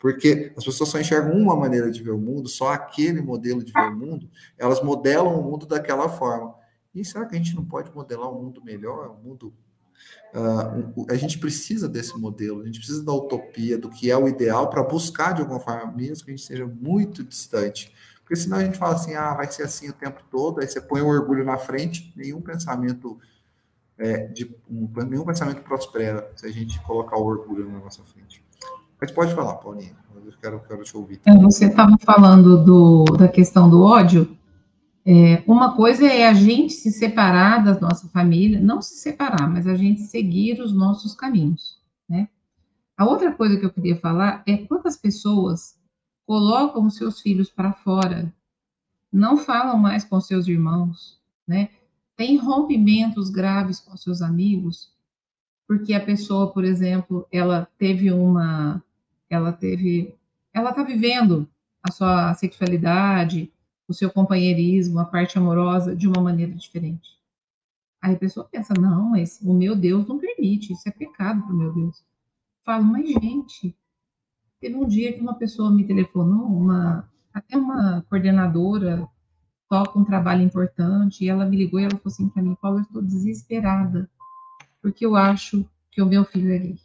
[0.00, 3.70] Porque as pessoas só enxergam uma maneira de ver o mundo, só aquele modelo de
[3.70, 6.54] ver o mundo, elas modelam o mundo daquela forma.
[6.94, 9.54] E será que a gente não pode modelar um mundo melhor, um mundo
[10.32, 14.28] Uh, a gente precisa desse modelo, a gente precisa da utopia, do que é o
[14.28, 17.92] ideal, para buscar de alguma forma, mesmo que a gente seja muito distante.
[18.20, 20.80] Porque senão a gente fala assim, ah, vai ser assim o tempo todo, aí você
[20.80, 23.18] põe o orgulho na frente, nenhum pensamento
[23.98, 28.42] é, de um, nenhum pensamento prospera se a gente colocar o orgulho na nossa frente.
[29.00, 29.96] Mas pode falar, Paulinha.
[30.14, 31.20] Eu quero, quero te ouvir.
[31.24, 34.36] É, você estava falando do, da questão do ódio.
[35.04, 39.66] É, uma coisa é a gente se separar da nossa família, não se separar, mas
[39.66, 42.28] a gente seguir os nossos caminhos, né?
[42.96, 45.80] A outra coisa que eu queria falar é quantas pessoas
[46.26, 48.32] colocam seus filhos para fora,
[49.10, 51.70] não falam mais com seus irmãos, né?
[52.14, 54.92] Tem rompimentos graves com seus amigos,
[55.66, 58.82] porque a pessoa, por exemplo, ela teve uma
[59.30, 60.14] ela teve,
[60.52, 61.48] ela está vivendo
[61.82, 63.50] a sua sexualidade,
[63.88, 67.18] o seu companheirismo, a parte amorosa de uma maneira diferente.
[68.02, 71.52] Aí a pessoa pensa, não, mas o meu Deus não permite, isso é pecado para
[71.52, 72.04] o meu Deus.
[72.64, 73.76] Falo, mas gente,
[74.60, 79.08] teve um dia que uma pessoa me telefonou, uma, até uma coordenadora
[79.68, 82.78] toca um trabalho importante, e ela me ligou e ela falou assim para mim, Paulo,
[82.78, 84.10] eu estou desesperada,
[84.82, 86.76] porque eu acho que o meu filho é gay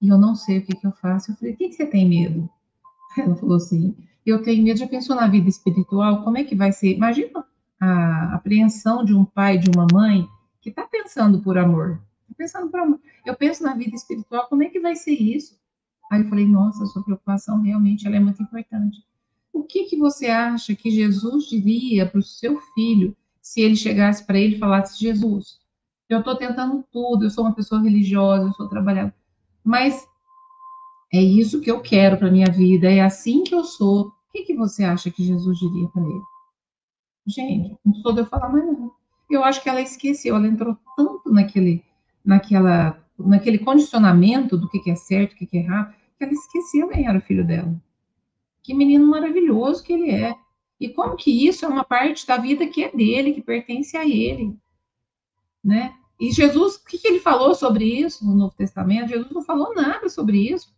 [0.00, 1.30] e eu não sei o que, que eu faço.
[1.30, 2.48] Eu falei, o que, que você tem medo?
[3.18, 6.72] Ela falou assim, eu tenho medo, já pensou na vida espiritual, como é que vai
[6.72, 6.96] ser?
[6.96, 7.44] Imagina
[7.80, 10.28] a apreensão de um pai, de uma mãe,
[10.60, 12.00] que está pensando por amor.
[12.28, 13.00] Tá pensando por amor.
[13.24, 15.58] Eu penso na vida espiritual, como é que vai ser isso?
[16.10, 18.98] Aí eu falei, nossa, sua preocupação realmente ela é muito importante.
[19.52, 24.24] O que, que você acha que Jesus diria para o seu filho se ele chegasse
[24.24, 25.58] para ele e falasse, Jesus,
[26.08, 29.14] Eu estou tentando tudo, eu sou uma pessoa religiosa, eu sou trabalhadora,
[29.64, 30.08] mas
[31.12, 34.06] é isso que eu quero para minha vida, é assim que eu sou.
[34.08, 36.22] O que, que você acha que Jesus diria para ele?
[37.26, 38.92] Gente, não sou de eu falar mais não.
[39.28, 41.84] Eu acho que ela esqueceu, ela entrou tanto naquele,
[42.24, 46.32] naquela, naquele condicionamento do que, que é certo, o que, que é errado, que ela
[46.32, 47.74] esqueceu quem era o filho dela.
[48.62, 50.34] Que menino maravilhoso que ele é.
[50.78, 54.04] E como que isso é uma parte da vida que é dele, que pertence a
[54.04, 54.56] ele,
[55.62, 55.94] né?
[56.20, 59.08] E Jesus, o que, que ele falou sobre isso no Novo Testamento?
[59.08, 60.70] Jesus não falou nada sobre isso.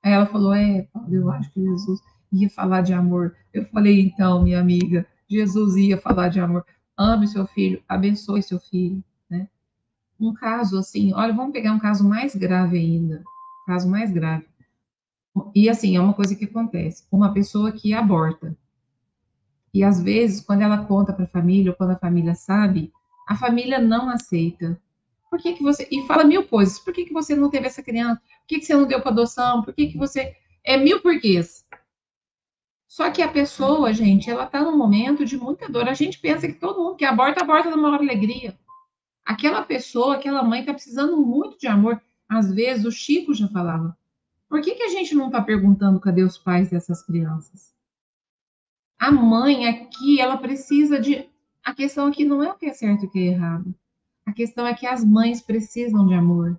[0.00, 3.34] Aí ela falou, é, eu acho que Jesus ia falar de amor.
[3.52, 6.64] Eu falei, então, minha amiga, Jesus ia falar de amor.
[6.96, 9.48] Ame seu filho, abençoe seu filho, né?
[10.20, 13.24] Um caso assim, olha, vamos pegar um caso mais grave ainda,
[13.66, 14.46] caso mais grave.
[15.52, 17.04] E assim, é uma coisa que acontece.
[17.10, 18.56] Uma pessoa que aborta.
[19.72, 22.92] E às vezes, quando ela conta para a família, ou quando a família sabe,
[23.26, 24.80] a família não aceita.
[25.30, 25.88] Por que, que você.
[25.90, 26.78] E fala mil coisas.
[26.78, 28.20] Por que, que você não teve essa criança?
[28.20, 29.62] Por que, que você não deu para adoção?
[29.62, 30.36] Por que, que você.
[30.64, 31.64] É mil porquês.
[32.86, 35.88] Só que a pessoa, gente, ela está num momento de muita dor.
[35.88, 38.56] A gente pensa que todo mundo que aborta, aborta na maior alegria.
[39.24, 42.00] Aquela pessoa, aquela mãe está precisando muito de amor.
[42.28, 43.96] Às vezes, o Chico já falava.
[44.48, 47.74] Por que, que a gente não está perguntando cadê os pais dessas crianças?
[48.96, 51.28] A mãe aqui, ela precisa de.
[51.64, 53.74] A questão aqui não é o que é certo e o que é errado.
[54.26, 56.58] A questão é que as mães precisam de amor.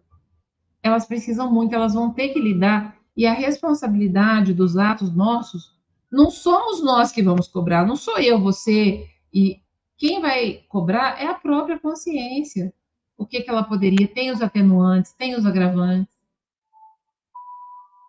[0.83, 2.97] Elas precisam muito, elas vão ter que lidar.
[3.17, 5.73] E a responsabilidade dos atos nossos
[6.11, 9.07] não somos nós que vamos cobrar, não sou eu, você.
[9.33, 9.59] E
[9.97, 12.73] quem vai cobrar é a própria consciência.
[13.17, 14.07] O que, que ela poderia?
[14.07, 16.13] Tem os atenuantes, tem os agravantes.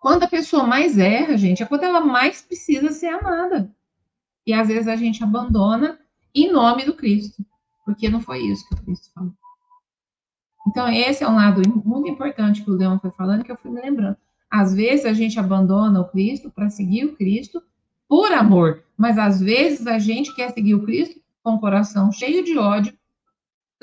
[0.01, 3.73] Quando a pessoa mais erra, gente, é quando ela mais precisa ser amada.
[4.45, 5.99] E às vezes a gente abandona
[6.33, 7.43] em nome do Cristo,
[7.83, 9.33] porque não foi isso que o Cristo falou.
[10.67, 13.71] Então, esse é um lado muito importante que o Leão foi falando, que eu fui
[13.71, 14.17] me lembrando.
[14.51, 17.63] Às vezes a gente abandona o Cristo para seguir o Cristo
[18.07, 22.43] por amor, mas às vezes a gente quer seguir o Cristo com o coração cheio
[22.43, 22.93] de ódio,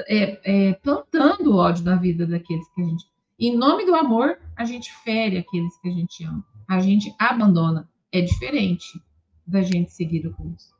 [0.08, 3.04] é, é, plantando ódio na vida daqueles que a gente.
[3.38, 7.88] Em nome do amor, a gente fere aqueles que a gente ama, a gente abandona.
[8.12, 9.00] É diferente
[9.46, 10.74] da gente seguir o Cristo.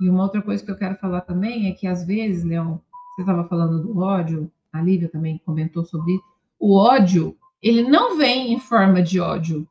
[0.00, 2.80] E uma outra coisa que eu quero falar também é que às vezes, Leão,
[3.14, 6.24] você estava falando do ódio, a Lívia também comentou sobre isso.
[6.58, 9.66] O ódio, ele não vem em forma de ódio.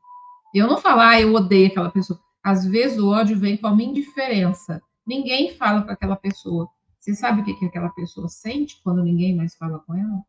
[0.54, 2.20] Eu não falar, ah, eu odeio aquela pessoa.
[2.42, 4.82] Às vezes o ódio vem com uma indiferença.
[5.06, 6.68] Ninguém fala com aquela pessoa.
[6.98, 10.22] Você sabe o que, que aquela pessoa sente quando ninguém mais fala com ela?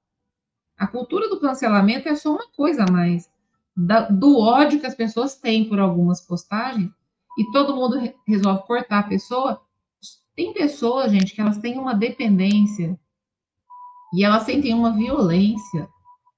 [0.78, 3.30] A cultura do cancelamento é só uma coisa a mais.
[3.76, 6.92] Da, do ódio que as pessoas têm por algumas postagens
[7.38, 9.62] e todo mundo re resolve cortar a pessoa.
[10.36, 13.00] Tem pessoas, gente, que elas têm uma dependência
[14.14, 15.90] e elas sentem uma violência.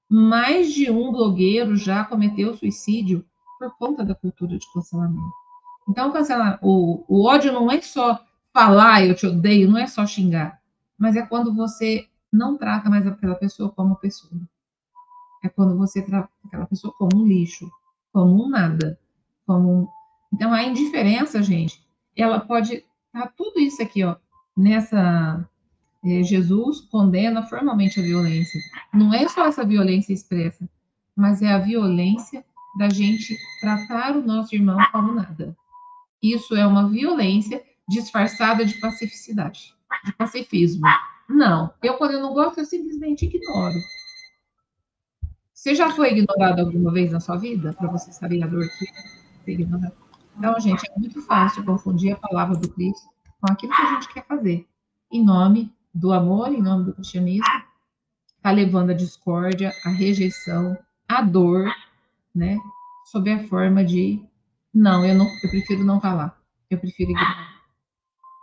[0.08, 3.24] Mais de um blogueiro já cometeu suicídio
[3.58, 5.32] por conta da cultura de cancelamento.
[5.88, 10.06] Então, cancelar, o, o ódio não é só falar eu te odeio, não é só
[10.06, 10.60] xingar,
[10.96, 14.40] mas é quando você não trata mais aquela pessoa como pessoa.
[15.42, 17.68] É quando você trata aquela pessoa como um lixo,
[18.12, 18.98] como um nada,
[19.46, 19.88] como um...
[20.32, 21.84] Então, a indiferença, gente,
[22.16, 24.16] ela pode tá tudo isso aqui, ó,
[24.56, 25.48] nessa
[26.04, 28.60] Jesus condena formalmente a violência.
[28.92, 30.68] Não é só essa violência expressa,
[31.16, 32.44] mas é a violência
[32.78, 35.56] da gente tratar o nosso irmão como nada.
[36.22, 40.86] Isso é uma violência disfarçada de pacificidade, de pacifismo.
[41.28, 43.78] Não, eu quando eu não gosto, eu simplesmente ignoro.
[45.54, 47.72] Você já foi ignorado alguma vez na sua vida?
[47.72, 49.94] Para você saber a dor que é ignorado?
[50.36, 53.08] Então, gente, é muito fácil confundir a palavra do Cristo
[53.40, 54.66] com aquilo que a gente quer fazer,
[55.10, 57.44] em nome do amor, em nome do cristianismo,
[58.36, 60.76] está levando a discórdia, a rejeição,
[61.08, 61.72] a dor,
[62.34, 62.58] né?
[63.10, 64.20] Sob a forma de
[64.72, 66.36] não, eu não, eu prefiro não falar,
[66.68, 67.62] eu prefiro ignorar.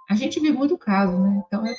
[0.09, 1.43] A gente vê muito caso, né?
[1.45, 1.75] Então, eu,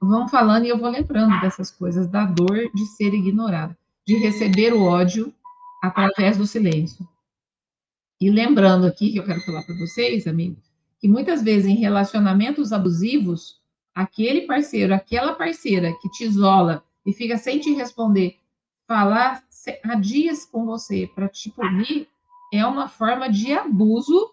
[0.00, 3.74] vamos falando e eu vou lembrando dessas coisas, da dor de ser ignorado,
[4.06, 5.32] de receber o ódio
[5.82, 7.08] através do silêncio.
[8.20, 10.62] E lembrando aqui que eu quero falar para vocês, amigos,
[10.98, 13.60] que muitas vezes em relacionamentos abusivos,
[13.96, 18.38] aquele parceiro, aquela parceira que te isola e fica sem te responder,
[18.86, 19.42] falar
[19.82, 22.06] há dias com você para te punir,
[22.52, 24.30] é uma forma de abuso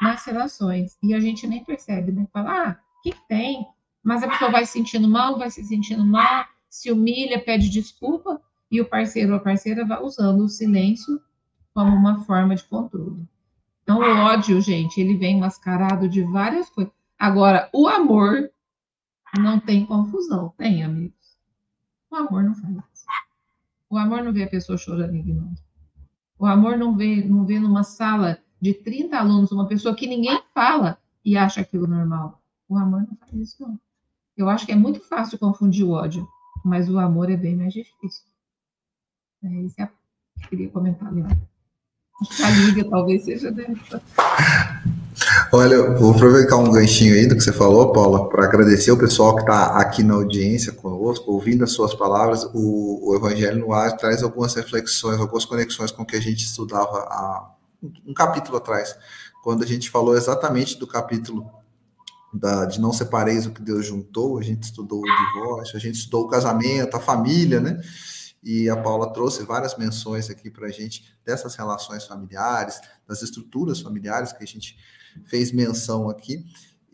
[0.00, 0.98] nas relações.
[1.02, 2.28] E a gente nem percebe, né?
[2.32, 3.66] Fala, ah, o que, que tem?
[4.02, 8.40] Mas a pessoa vai se sentindo mal, vai se sentindo mal, se humilha, pede desculpa,
[8.70, 11.20] e o parceiro ou a parceira vai usando o silêncio
[11.74, 13.26] como uma forma de controle.
[13.82, 16.92] Então, o ódio, gente, ele vem mascarado de várias coisas.
[17.20, 18.50] Agora, o amor
[19.38, 21.36] não tem confusão, tem, amigos?
[22.10, 23.04] O amor não faz isso.
[23.90, 25.60] O amor não vê a pessoa chorando e ignorando.
[26.38, 30.42] O amor não vê, não vê numa sala de 30 alunos uma pessoa que ninguém
[30.54, 32.40] fala e acha aquilo normal.
[32.66, 33.78] O amor não faz isso, não.
[34.34, 36.26] Eu acho que é muito fácil confundir o ódio,
[36.64, 38.24] mas o amor é bem mais difícil.
[39.44, 39.90] É isso que eu
[40.48, 41.36] queria comentar, Leandro.
[42.22, 44.02] Acho que a liga talvez seja dessa.
[45.52, 49.34] Olha, vou aproveitar um ganchinho aí do que você falou, Paula, para agradecer o pessoal
[49.34, 52.44] que está aqui na audiência conosco, ouvindo as suas palavras.
[52.54, 56.44] O, o Evangelho no Ar traz algumas reflexões, algumas conexões com o que a gente
[56.44, 57.50] estudava há
[58.06, 58.94] um capítulo atrás,
[59.42, 61.50] quando a gente falou exatamente do capítulo
[62.32, 65.96] da, de não separeis o que Deus juntou, a gente estudou o divórcio, a gente
[65.96, 67.80] estudou o casamento, a família, né?
[68.40, 73.80] E a Paula trouxe várias menções aqui para a gente dessas relações familiares, das estruturas
[73.80, 74.76] familiares que a gente
[75.26, 76.44] fez menção aqui.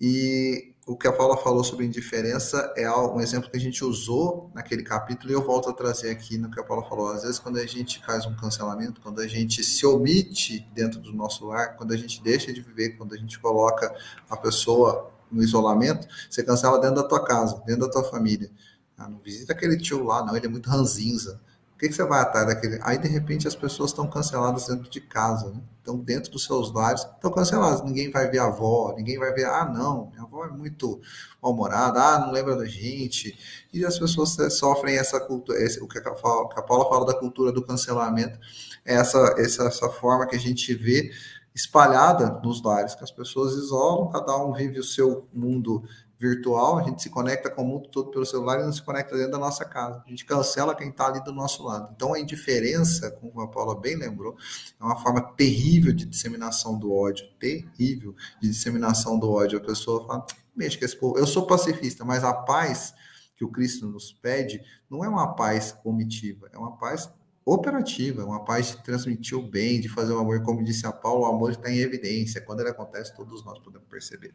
[0.01, 4.53] E o que a Paula falou sobre indiferença é um exemplo que a gente usou
[4.55, 7.09] naquele capítulo e eu volto a trazer aqui no que a Paula falou.
[7.09, 11.13] Às vezes, quando a gente faz um cancelamento, quando a gente se omite dentro do
[11.13, 13.93] nosso lar, quando a gente deixa de viver, quando a gente coloca
[14.31, 18.49] a pessoa no isolamento, você cancela dentro da tua casa, dentro da tua família.
[18.97, 21.41] Ah, não visita aquele tio lá, não, ele é muito ranzinza.
[21.77, 22.79] Por que, que você vai atrás daquele?
[22.83, 25.61] Aí, de repente, as pessoas estão canceladas dentro de casa, né?
[25.83, 27.85] Então, dentro dos seus lares, estão canceladas.
[27.85, 30.99] Ninguém vai ver a avó, ninguém vai ver, ah, não, minha avó é muito
[31.41, 33.39] mal-humorada, ah, não lembra da gente.
[33.75, 37.13] E as pessoas sofrem essa cultura, esse, o que a, que a Paula fala da
[37.13, 38.39] cultura do cancelamento,
[38.83, 41.11] é essa, essa, essa forma que a gente vê
[41.55, 45.85] espalhada nos lares, que as pessoas isolam, cada um vive o seu mundo
[46.19, 49.15] virtual, a gente se conecta com o mundo todo pelo celular e não se conecta
[49.17, 50.03] dentro da nossa casa.
[50.07, 51.93] A gente cancela quem está ali do nosso lado.
[51.95, 54.37] Então, a indiferença, como a Paula bem lembrou,
[54.81, 59.59] é uma forma terrível de disseminação do ódio, terrível de disseminação do ódio.
[59.59, 61.19] A pessoa fala, mexe com esse povo.
[61.19, 62.95] Eu sou pacifista, mas a paz
[63.37, 67.11] que o Cristo nos pede não é uma paz comitiva, é uma paz
[67.45, 71.29] operativa, uma paz de transmitir o bem, de fazer o amor, como disse a Paula,
[71.29, 72.41] o amor está em evidência.
[72.41, 74.35] Quando ele acontece, todos nós podemos perceber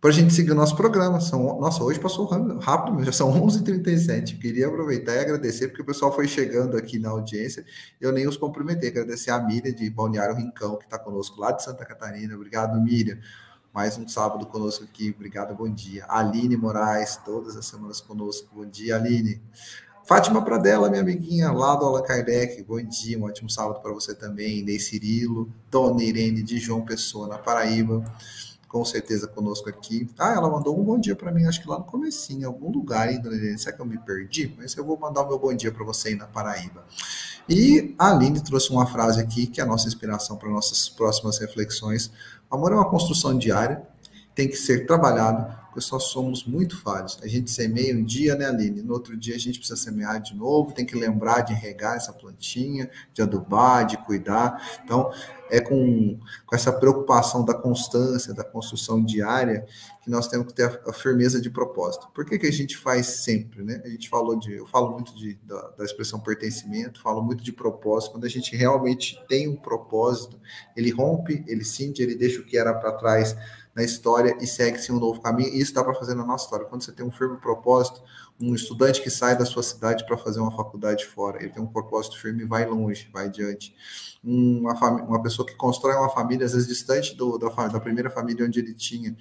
[0.00, 1.20] para a gente seguir o nosso programa.
[1.20, 2.26] São, nossa, hoje passou
[2.60, 4.38] rápido, já são 11h37.
[4.38, 7.64] Queria aproveitar e agradecer, porque o pessoal foi chegando aqui na audiência.
[8.00, 8.90] Eu nem os cumprimentei.
[8.90, 12.34] Agradecer a Miriam de Balneário Rincão, que está conosco lá de Santa Catarina.
[12.34, 13.18] Obrigado, Miriam.
[13.74, 15.12] Mais um sábado conosco aqui.
[15.14, 16.04] Obrigado, bom dia.
[16.08, 18.48] Aline Moraes, todas as semanas conosco.
[18.54, 19.42] Bom dia, Aline.
[20.04, 22.62] Fátima Pradella, minha amiguinha, lá do Allan Kardec.
[22.62, 24.62] Bom dia, um ótimo sábado para você também.
[24.62, 28.02] Ney Cirilo, Dona Irene de João Pessoa, na Paraíba
[28.68, 30.06] com certeza conosco aqui.
[30.18, 32.70] Ah, ela mandou um bom dia para mim, acho que lá no comecinho, em algum
[32.70, 33.56] lugar ainda, né?
[33.56, 34.54] Será que eu me perdi?
[34.58, 36.84] Mas eu vou mandar o meu bom dia para você aí na Paraíba.
[37.48, 41.38] E a Aline trouxe uma frase aqui que é a nossa inspiração para nossas próximas
[41.38, 42.12] reflexões.
[42.50, 43.82] Amor é uma construção diária,
[44.34, 47.18] tem que ser trabalhado, porque só somos muito falhos.
[47.22, 48.82] A gente semeia um dia, né, Aline?
[48.82, 52.12] No outro dia a gente precisa semear de novo, tem que lembrar de regar essa
[52.12, 54.80] plantinha, de adubar, de cuidar.
[54.84, 55.10] Então,
[55.50, 59.64] é com, com essa preocupação da constância, da construção diária,
[60.02, 62.08] que nós temos que ter a, a firmeza de propósito.
[62.12, 63.80] Por que, que a gente faz sempre, né?
[63.84, 67.52] A gente falou de, eu falo muito de, da, da expressão pertencimento, falo muito de
[67.52, 68.12] propósito.
[68.12, 70.38] Quando a gente realmente tem um propósito,
[70.76, 73.36] ele rompe, ele cinge, ele deixa o que era para trás
[73.78, 75.54] na história e segue-se um novo caminho.
[75.54, 76.66] E isso dá para fazer na nossa história.
[76.66, 78.02] Quando você tem um firme propósito,
[78.40, 81.66] um estudante que sai da sua cidade para fazer uma faculdade fora, ele tem um
[81.66, 83.72] propósito firme e vai longe, vai adiante.
[84.22, 88.44] Uma, uma pessoa que constrói uma família, às vezes distante do, da, da primeira família
[88.44, 89.16] onde ele tinha,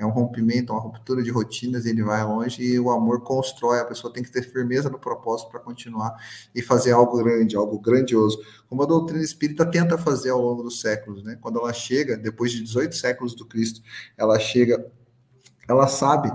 [0.00, 3.84] é um rompimento, uma ruptura de rotinas, ele vai longe e o amor constrói, a
[3.84, 6.16] pessoa tem que ter firmeza no propósito para continuar
[6.54, 10.80] e fazer algo grande, algo grandioso, como a doutrina espírita tenta fazer ao longo dos
[10.80, 11.36] séculos, né?
[11.38, 13.82] Quando ela chega, depois de 18 séculos do Cristo,
[14.16, 14.90] ela chega,
[15.68, 16.32] ela sabe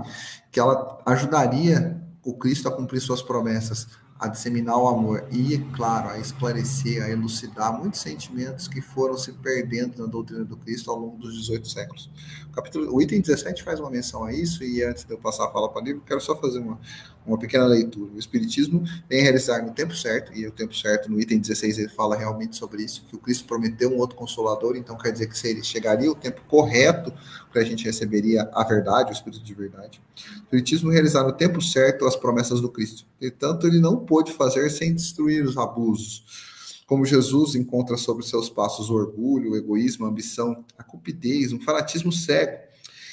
[0.52, 3.88] que ela ajudaria o Cristo a cumprir suas promessas,
[4.18, 9.32] a disseminar o amor e, claro, a esclarecer, a elucidar muitos sentimentos que foram se
[9.32, 12.10] perdendo na doutrina do Cristo ao longo dos 18 séculos.
[12.56, 15.50] Capítulo, o item 17 faz uma menção a isso, e antes de eu passar a
[15.50, 16.80] fala para o livro, quero só fazer uma,
[17.26, 18.10] uma pequena leitura.
[18.14, 21.90] O Espiritismo vem realizar no tempo certo, e o tempo certo, no item 16, ele
[21.90, 25.38] fala realmente sobre isso, que o Cristo prometeu um outro consolador, então quer dizer que
[25.38, 27.12] se ele chegaria o tempo correto
[27.52, 30.00] para a gente receberia a verdade, o Espírito de verdade.
[30.16, 33.04] O Espiritismo realizar no tempo certo as promessas do Cristo.
[33.20, 36.45] Portanto, ele não pôde fazer sem destruir os abusos.
[36.86, 41.60] Como Jesus encontra sobre seus passos o orgulho, o egoísmo, a ambição, a cupidez, um
[41.60, 42.58] fanatismo cego,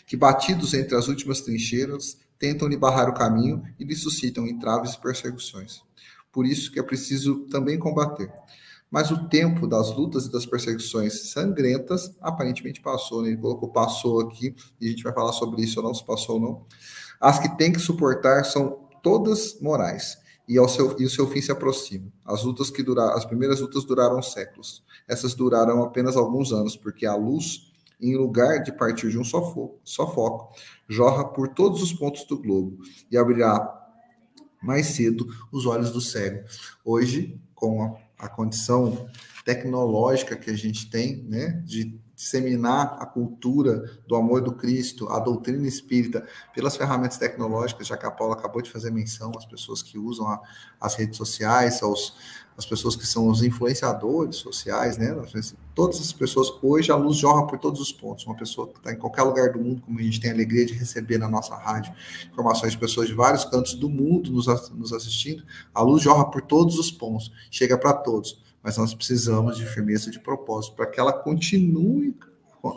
[0.05, 4.93] que batidos entre as últimas trincheiras, tentam lhe barrar o caminho e lhe suscitam entraves
[4.93, 5.81] e perseguições.
[6.31, 8.31] Por isso que é preciso também combater.
[8.91, 13.29] Mas o tempo das lutas e das perseguições sangrentas aparentemente passou, né?
[13.29, 16.35] Ele colocou passou aqui, e a gente vai falar sobre isso ou não, se passou
[16.35, 16.65] ou não.
[17.19, 21.41] As que tem que suportar são todas morais e, ao seu, e o seu fim
[21.41, 22.11] se aproxima.
[22.25, 24.83] As lutas que duraram, as primeiras lutas duraram séculos.
[25.07, 29.53] Essas duraram apenas alguns anos, porque a luz, em lugar de partir de um só
[29.53, 30.55] foco, só foco
[30.87, 32.79] jorra por todos os pontos do globo
[33.09, 33.81] e abrirá
[34.61, 36.43] mais cedo os olhos do cego.
[36.83, 39.07] Hoje, com a, a condição
[39.43, 45.19] tecnológica que a gente tem, né, de disseminar a cultura do amor do Cristo, a
[45.19, 49.81] doutrina espírita, pelas ferramentas tecnológicas, já que a Paula acabou de fazer menção às pessoas
[49.81, 50.41] que usam a,
[50.79, 52.15] as redes sociais, aos,
[52.57, 55.13] as pessoas que são os influenciadores sociais, né?
[55.75, 58.25] Todas as pessoas, hoje a luz jorra por todos os pontos.
[58.25, 60.65] Uma pessoa que está em qualquer lugar do mundo, como a gente tem a alegria
[60.65, 61.93] de receber na nossa rádio,
[62.31, 65.43] informações de pessoas de vários cantos do mundo nos, nos assistindo,
[65.73, 70.09] a luz jorra por todos os pontos, chega para todos mas nós precisamos de firmeza
[70.09, 72.15] de propósito para que ela continue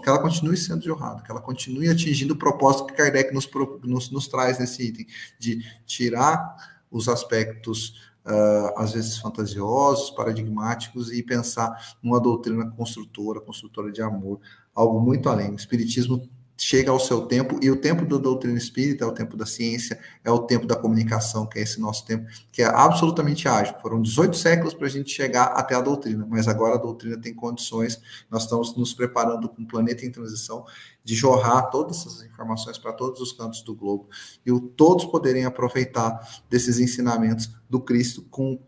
[0.02, 3.48] que ela continue sendo jorrada, que ela continue atingindo o propósito que Kardec nos,
[3.84, 5.06] nos, nos traz nesse item,
[5.38, 6.56] de tirar
[6.90, 14.40] os aspectos, uh, às vezes fantasiosos, paradigmáticos, e pensar numa doutrina construtora, construtora de amor,
[14.74, 15.52] algo muito além.
[15.52, 19.36] O Espiritismo chega ao seu tempo, e o tempo da doutrina espírita é o tempo
[19.36, 23.46] da ciência, é o tempo da comunicação, que é esse nosso tempo, que é absolutamente
[23.46, 23.74] ágil.
[23.82, 27.34] Foram 18 séculos para a gente chegar até a doutrina, mas agora a doutrina tem
[27.34, 28.00] condições,
[28.30, 30.64] nós estamos nos preparando com um planeta em transição,
[31.04, 34.08] de jorrar todas essas informações para todos os cantos do globo,
[34.44, 38.58] e o, todos poderem aproveitar desses ensinamentos do Cristo com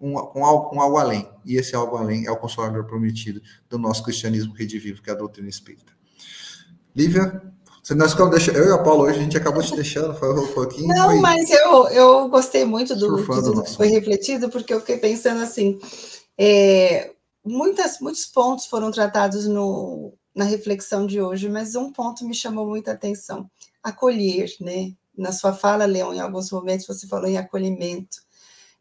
[0.00, 4.52] um, algo, algo além, e esse algo além é o Consolador prometido do nosso cristianismo
[4.52, 5.95] redivivo, que é a doutrina espírita.
[6.96, 7.42] Lívia,
[7.90, 10.52] nós ficamos deixando, eu e a Paula hoje a gente acabou te deixando, foi um
[10.54, 10.88] pouquinho.
[10.88, 11.20] Não, foi...
[11.20, 15.78] mas eu, eu gostei muito do, do que foi refletido, porque eu fiquei pensando assim:
[16.38, 17.12] é,
[17.44, 22.66] muitas, muitos pontos foram tratados no, na reflexão de hoje, mas um ponto me chamou
[22.66, 23.48] muita atenção:
[23.82, 24.92] acolher, né?
[25.16, 28.18] Na sua fala, Leão, em alguns momentos você falou em acolhimento.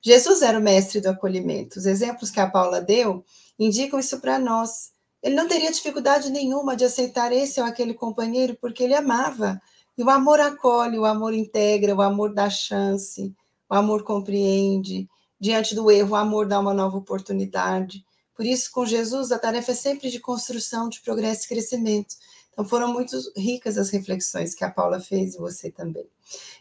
[0.02, 1.80] Jesus era o mestre do acolhimento.
[1.80, 3.26] Os exemplos que a Paula deu
[3.60, 4.95] indicam isso para nós.
[5.26, 9.60] Ele não teria dificuldade nenhuma de aceitar esse ou aquele companheiro, porque ele amava.
[9.98, 13.34] E o amor acolhe, o amor integra, o amor dá chance,
[13.68, 15.10] o amor compreende.
[15.40, 18.06] Diante do erro, o amor dá uma nova oportunidade.
[18.36, 22.14] Por isso, com Jesus, a tarefa é sempre de construção, de progresso e crescimento.
[22.54, 26.06] Então, foram muito ricas as reflexões que a Paula fez e você também.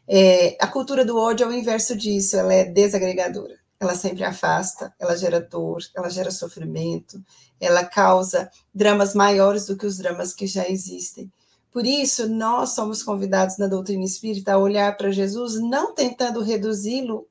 [0.09, 4.95] É, a cultura do ódio é o inverso disso, ela é desagregadora ela sempre afasta,
[4.99, 7.23] ela gera dor, ela gera sofrimento,
[7.65, 11.31] ela causa dramas maiores do que os dramas que já existem.
[11.73, 17.27] Por isso, nós somos convidados na doutrina espírita a olhar para Jesus, não tentando reduzi-lo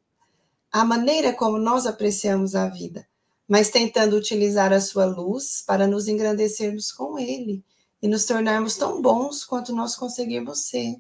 [0.72, 3.08] à maneira como nós apreciamos a vida,
[3.48, 7.64] mas tentando utilizar a sua luz para nos engrandecermos com ele
[8.02, 10.98] e nos tornarmos tão bons quanto nós conseguimos ser.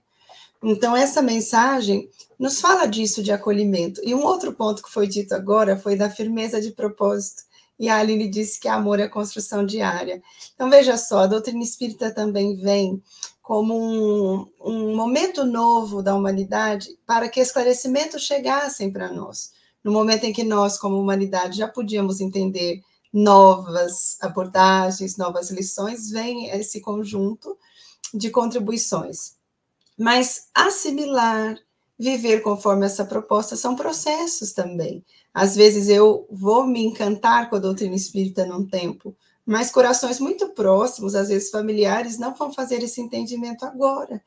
[0.63, 2.09] Então, essa mensagem
[2.39, 3.99] nos fala disso de acolhimento.
[4.05, 7.43] E um outro ponto que foi dito agora foi da firmeza de propósito.
[7.79, 10.21] E a Aline disse que amor é construção diária.
[10.53, 13.01] Então, veja só, a doutrina espírita também vem
[13.41, 19.51] como um, um momento novo da humanidade para que esclarecimentos chegassem para nós.
[19.83, 26.49] No momento em que nós, como humanidade, já podíamos entender novas abordagens, novas lições, vem
[26.49, 27.57] esse conjunto
[28.13, 29.35] de contribuições.
[29.97, 31.57] Mas assimilar,
[32.03, 35.03] viver conforme essa proposta são processos também.
[35.33, 40.49] Às vezes eu vou me encantar com a doutrina espírita num tempo, mas corações muito
[40.49, 44.21] próximos, às vezes familiares, não vão fazer esse entendimento agora.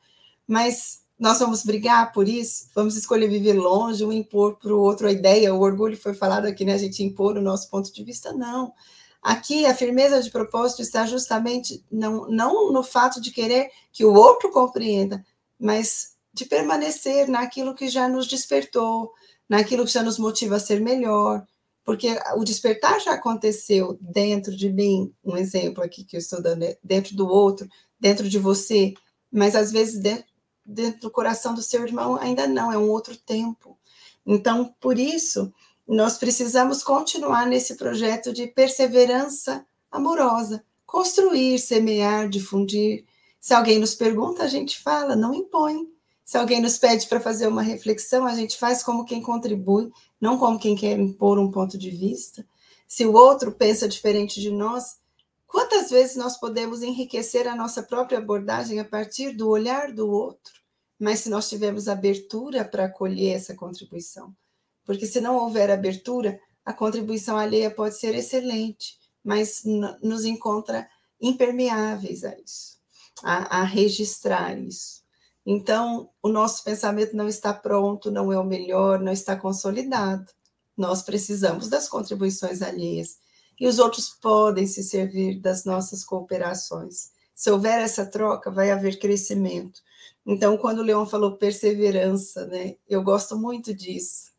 [0.47, 2.67] Mas nós vamos brigar por isso?
[2.73, 5.53] Vamos escolher viver longe, um impor para o outro a ideia?
[5.53, 6.73] O orgulho foi falado aqui, né?
[6.73, 8.33] A gente impor o nosso ponto de vista?
[8.33, 8.73] Não.
[9.21, 14.13] Aqui a firmeza de propósito está justamente não, não no fato de querer que o
[14.13, 15.25] outro compreenda,
[15.59, 19.11] mas de permanecer naquilo que já nos despertou,
[19.49, 21.45] naquilo que já nos motiva a ser melhor,
[21.83, 26.63] porque o despertar já aconteceu dentro de mim, um exemplo aqui que eu estou dando,
[26.63, 27.67] é dentro do outro,
[27.99, 28.93] dentro de você,
[29.31, 30.25] mas às vezes dentro,
[30.65, 33.77] dentro do coração do seu irmão ainda não, é um outro tempo.
[34.25, 35.51] Então, por isso,
[35.87, 43.05] nós precisamos continuar nesse projeto de perseverança amorosa, construir, semear, difundir,
[43.39, 45.87] se alguém nos pergunta, a gente fala, não impõe.
[46.27, 50.37] Se alguém nos pede para fazer uma reflexão, a gente faz como quem contribui, não
[50.37, 52.45] como quem quer impor um ponto de vista.
[52.85, 54.97] Se o outro pensa diferente de nós,
[55.45, 60.53] quantas vezes nós podemos enriquecer a nossa própria abordagem a partir do olhar do outro?
[60.99, 64.35] Mas se nós tivermos abertura para acolher essa contribuição.
[64.83, 69.63] Porque se não houver abertura, a contribuição alheia pode ser excelente, mas
[70.03, 70.89] nos encontra
[71.21, 72.77] impermeáveis a isso
[73.23, 75.06] a, a registrar isso.
[75.49, 80.29] Então, o nosso pensamento não está pronto, não é o melhor, não está consolidado.
[80.75, 83.17] Nós precisamos das contribuições alheias
[83.57, 87.11] e os outros podem se servir das nossas cooperações.
[87.33, 89.79] Se houver essa troca, vai haver crescimento.
[90.25, 94.33] Então, quando o Leão falou perseverança, né, eu gosto muito disso.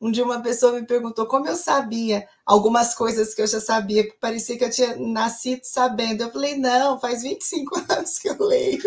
[0.00, 4.04] Um dia uma pessoa me perguntou como eu sabia algumas coisas que eu já sabia,
[4.04, 6.22] que parecia que eu tinha nascido sabendo.
[6.22, 8.82] Eu falei, não, faz 25 anos que eu leio.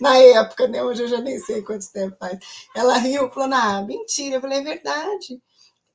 [0.00, 0.82] Na época, né?
[0.82, 2.38] Hoje eu já nem sei quanto tempo faz.
[2.74, 4.36] Ela riu, falou, ah, mentira.
[4.36, 5.40] Eu falei, é verdade.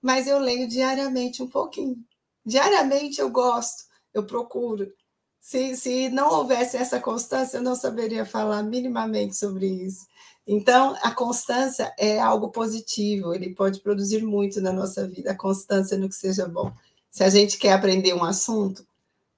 [0.02, 1.98] Mas eu leio diariamente um pouquinho.
[2.46, 4.92] Diariamente eu gosto, eu procuro.
[5.40, 10.06] Se, se não houvesse essa constância, eu não saberia falar minimamente sobre isso.
[10.46, 15.98] Então, a constância é algo positivo, ele pode produzir muito na nossa vida, a constância
[15.98, 16.74] no que seja bom.
[17.12, 18.86] Se a gente quer aprender um assunto,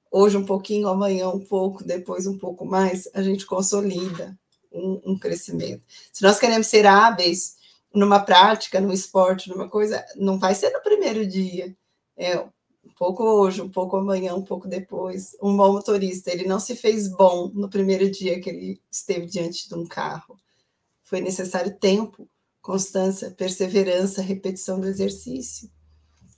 [0.09, 4.37] hoje um pouquinho, amanhã um pouco, depois um pouco mais, a gente consolida
[4.71, 5.83] um, um crescimento.
[6.11, 7.57] Se nós queremos ser hábeis
[7.93, 11.75] numa prática, num esporte, numa coisa, não vai ser no primeiro dia.
[12.17, 12.45] É,
[13.01, 15.35] pouco hoje, um pouco amanhã, um pouco depois.
[15.41, 19.67] Um bom motorista, ele não se fez bom no primeiro dia que ele esteve diante
[19.67, 20.37] de um carro
[21.11, 22.29] foi necessário tempo,
[22.61, 25.69] constância, perseverança, repetição do exercício.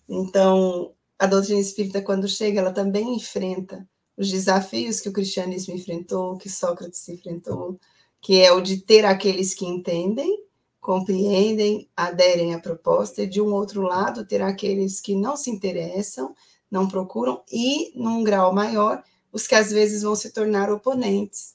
[0.10, 3.88] Então, a doutrina espírita, quando chega, ela também enfrenta
[4.18, 7.80] os desafios que o cristianismo enfrentou, que Sócrates enfrentou,
[8.20, 10.44] que é o de ter aqueles que entendem,
[10.80, 16.34] compreendem, aderem à proposta, e de um outro lado, ter aqueles que não se interessam,
[16.74, 21.54] não procuram, e, num grau maior, os que às vezes vão se tornar oponentes.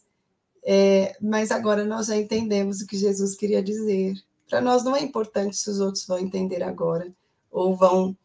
[0.65, 4.15] É, mas agora nós já entendemos o que Jesus queria dizer.
[4.49, 7.13] Para nós não é importante se os outros vão entender agora
[7.51, 8.17] ou vão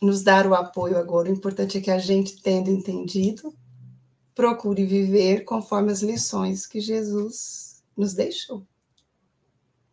[0.00, 1.28] nos dar o apoio agora.
[1.28, 3.54] O importante é que a gente, tendo entendido,
[4.34, 8.62] procure viver conforme as lições que Jesus nos deixou.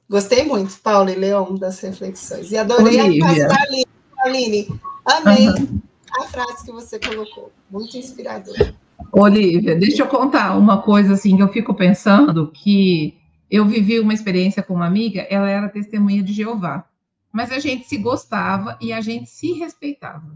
[0.09, 2.51] Gostei muito, Paulo e Leon, das reflexões.
[2.51, 3.47] E adorei Olivia.
[3.47, 3.85] a Aline.
[4.23, 5.81] Aline amei uhum.
[6.19, 7.51] A frase que você colocou.
[7.69, 8.75] Muito inspiradora.
[9.11, 13.17] Olivia, deixa eu contar uma coisa assim que eu fico pensando que
[13.49, 16.87] eu vivi uma experiência com uma amiga, ela era testemunha de Jeová,
[17.31, 20.33] mas a gente se gostava e a gente se respeitava.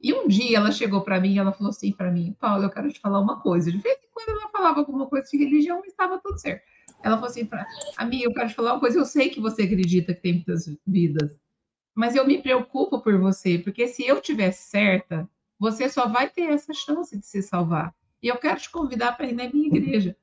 [0.00, 2.70] E um dia ela chegou para mim e ela falou assim para mim, Paulo, eu
[2.70, 3.70] quero te falar uma coisa.
[3.70, 6.62] De vez em quando ela falava alguma coisa de religião, estava tudo certo.
[7.02, 7.64] Ela falou assim para
[7.96, 8.98] amiga, eu quero te falar uma coisa.
[8.98, 11.38] Eu sei que você acredita que tem muitas vidas,
[11.94, 15.28] mas eu me preocupo por você, porque se eu tiver certa,
[15.58, 17.94] você só vai ter essa chance de se salvar.
[18.22, 20.16] E eu quero te convidar para ir na minha igreja.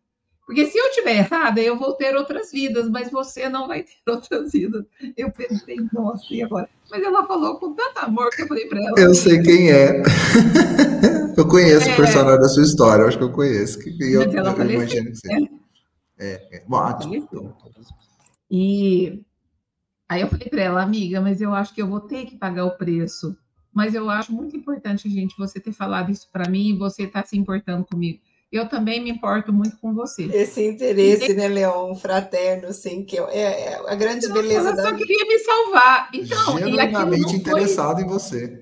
[0.46, 3.94] Porque se eu estiver errada, eu vou ter outras vidas, mas você não vai ter
[4.12, 4.84] outras vidas.
[5.16, 6.68] Eu pensei, nossa, e agora?
[6.90, 8.96] Mas ela falou com tanto amor que eu falei para ela.
[8.98, 10.02] Eu sei quem é.
[11.38, 11.94] eu conheço é...
[11.94, 13.80] o personagem da sua história, eu acho que eu conheço.
[13.88, 15.34] E eu, eu imagino que você.
[16.18, 16.64] É, é.
[16.68, 16.98] Bom, ah,
[18.50, 19.22] e
[20.10, 22.66] aí eu falei para ela, amiga, mas eu acho que eu vou ter que pagar
[22.66, 23.38] o preço
[23.74, 27.22] mas eu acho muito importante, gente, você ter falado isso para mim e você estar
[27.22, 28.20] tá se importando comigo.
[28.52, 30.24] Eu também me importo muito com você.
[30.24, 31.36] Esse interesse, e...
[31.36, 34.82] né, Leon, fraterno, assim, que é, é a grande não, beleza da vida.
[34.82, 36.10] Eu só queria me salvar.
[36.14, 38.06] Então, Genuinamente interessado foi...
[38.06, 38.62] em você.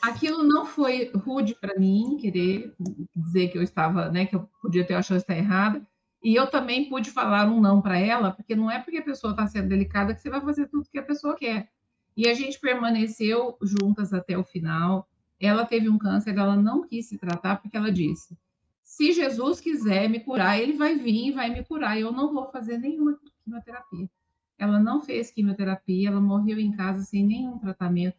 [0.00, 2.74] Aquilo não foi rude para mim, querer
[3.14, 5.82] dizer que eu estava, né, que eu podia ter a chance de estar errada.
[6.24, 9.32] E eu também pude falar um não para ela, porque não é porque a pessoa
[9.32, 11.68] está sendo delicada que você vai fazer tudo que a pessoa quer.
[12.16, 15.06] E a gente permaneceu juntas até o final.
[15.38, 18.38] Ela teve um câncer, ela não quis se tratar porque ela disse:
[18.82, 22.00] se Jesus quiser me curar, ele vai vir e vai me curar.
[22.00, 24.08] Eu não vou fazer nenhuma quimioterapia.
[24.56, 28.16] Ela não fez quimioterapia, ela morreu em casa sem nenhum tratamento.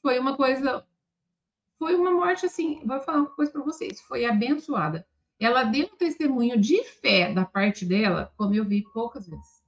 [0.00, 0.86] Foi uma coisa,
[1.76, 2.86] foi uma morte assim.
[2.86, 5.04] Vou falar uma coisa para vocês: foi abençoada.
[5.42, 9.62] Ela deu um testemunho de fé da parte dela, como eu vi poucas vezes.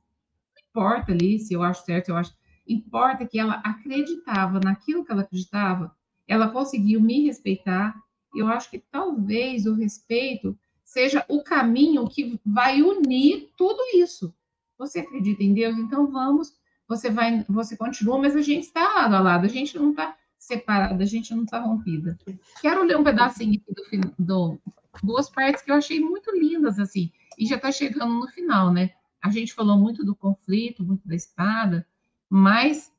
[0.55, 2.33] Não importa ali se eu acho certo, eu acho
[2.67, 5.95] importa que ela acreditava naquilo que ela acreditava,
[6.29, 7.95] ela conseguiu me respeitar.
[8.35, 14.33] Eu acho que talvez o respeito seja o caminho que vai unir tudo isso.
[14.79, 15.77] Você acredita em Deus?
[15.77, 16.53] Então vamos,
[16.87, 20.17] você vai, você continua, mas a gente está lado a lado, a gente não está
[20.39, 22.17] separada, a gente não está rompida.
[22.61, 24.59] Quero ler um pedacinho do, do
[25.03, 28.91] duas partes que eu achei muito lindas assim, e já está chegando no final, né?
[29.23, 31.87] A gente falou muito do conflito, muito da espada,
[32.29, 32.93] mas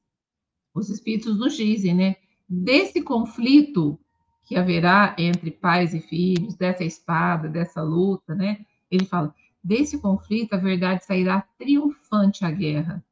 [0.74, 2.16] os espíritos nos dizem, né?
[2.48, 4.00] Desse conflito
[4.44, 8.66] que haverá entre pais e filhos, dessa espada, dessa luta, né?
[8.90, 9.34] Ele fala:
[9.64, 13.04] desse conflito a verdade sairá triunfante à guerra.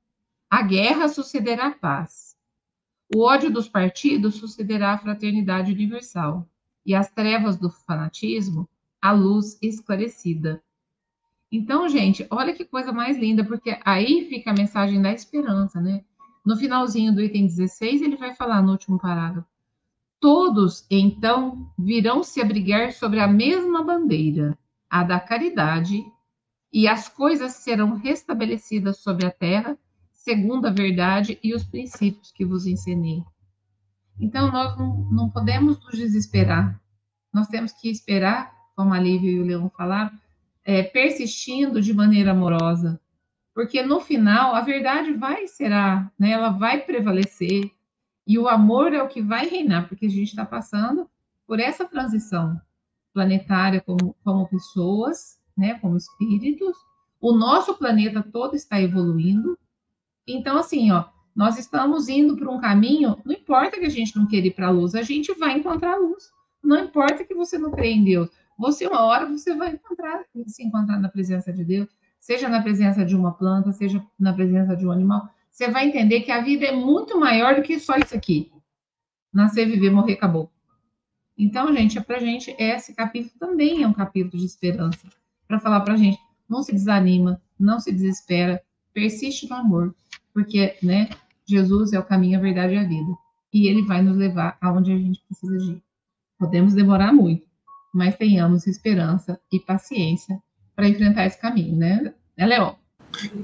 [0.49, 2.35] A guerra sucederá a paz.
[3.15, 6.47] O ódio dos partidos sucederá a fraternidade universal.
[6.85, 8.69] E as trevas do fanatismo,
[9.03, 10.63] a luz esclarecida.
[11.51, 16.03] Então, gente, olha que coisa mais linda, porque aí fica a mensagem da esperança, né?
[16.45, 19.47] no finalzinho do item 16, ele vai falar no último parágrafo.
[20.19, 24.57] Todos, então, virão se abrigar sobre a mesma bandeira,
[24.89, 26.03] a da caridade,
[26.71, 29.77] e as coisas serão restabelecidas sobre a terra,
[30.11, 33.23] segundo a verdade e os princípios que vos ensinei.
[34.19, 36.79] Então, nós não, não podemos nos desesperar.
[37.33, 40.11] Nós temos que esperar, como a Lívia e o Leão falaram,
[40.63, 42.99] é, persistindo de maneira amorosa,
[43.53, 47.71] porque no final a verdade vai será, né, ela vai prevalecer
[48.25, 51.09] e o amor é o que vai reinar, porque a gente está passando
[51.45, 52.59] por essa transição
[53.13, 56.75] planetária como, como pessoas, né, como espíritos.
[57.21, 59.57] O nosso planeta todo está evoluindo.
[60.25, 61.05] Então, assim, ó,
[61.35, 64.67] nós estamos indo para um caminho, não importa que a gente não queira ir para
[64.67, 66.31] a luz, a gente vai encontrar a luz.
[66.63, 68.29] Não importa que você não creia em Deus.
[68.57, 71.89] Você, uma hora, você vai encontrar, se encontrar na presença de Deus,
[72.19, 75.29] seja na presença de uma planta, seja na presença de um animal.
[75.49, 78.51] Você vai entender que a vida é muito maior do que só isso aqui.
[79.31, 80.49] Nascer, viver, morrer, acabou.
[81.37, 85.07] Então, gente, é para gente, esse capítulo também é um capítulo de esperança.
[85.47, 88.61] Para falar para a gente, não se desanima, não se desespera,
[88.93, 89.95] persiste no amor,
[90.33, 91.09] porque, né,
[91.45, 93.11] Jesus é o caminho, a verdade e a vida.
[93.51, 95.83] E ele vai nos levar aonde a gente precisa ir.
[96.37, 97.45] Podemos demorar muito,
[97.93, 100.41] mas tenhamos esperança e paciência
[100.75, 102.73] para enfrentar esse caminho, né, né Leon?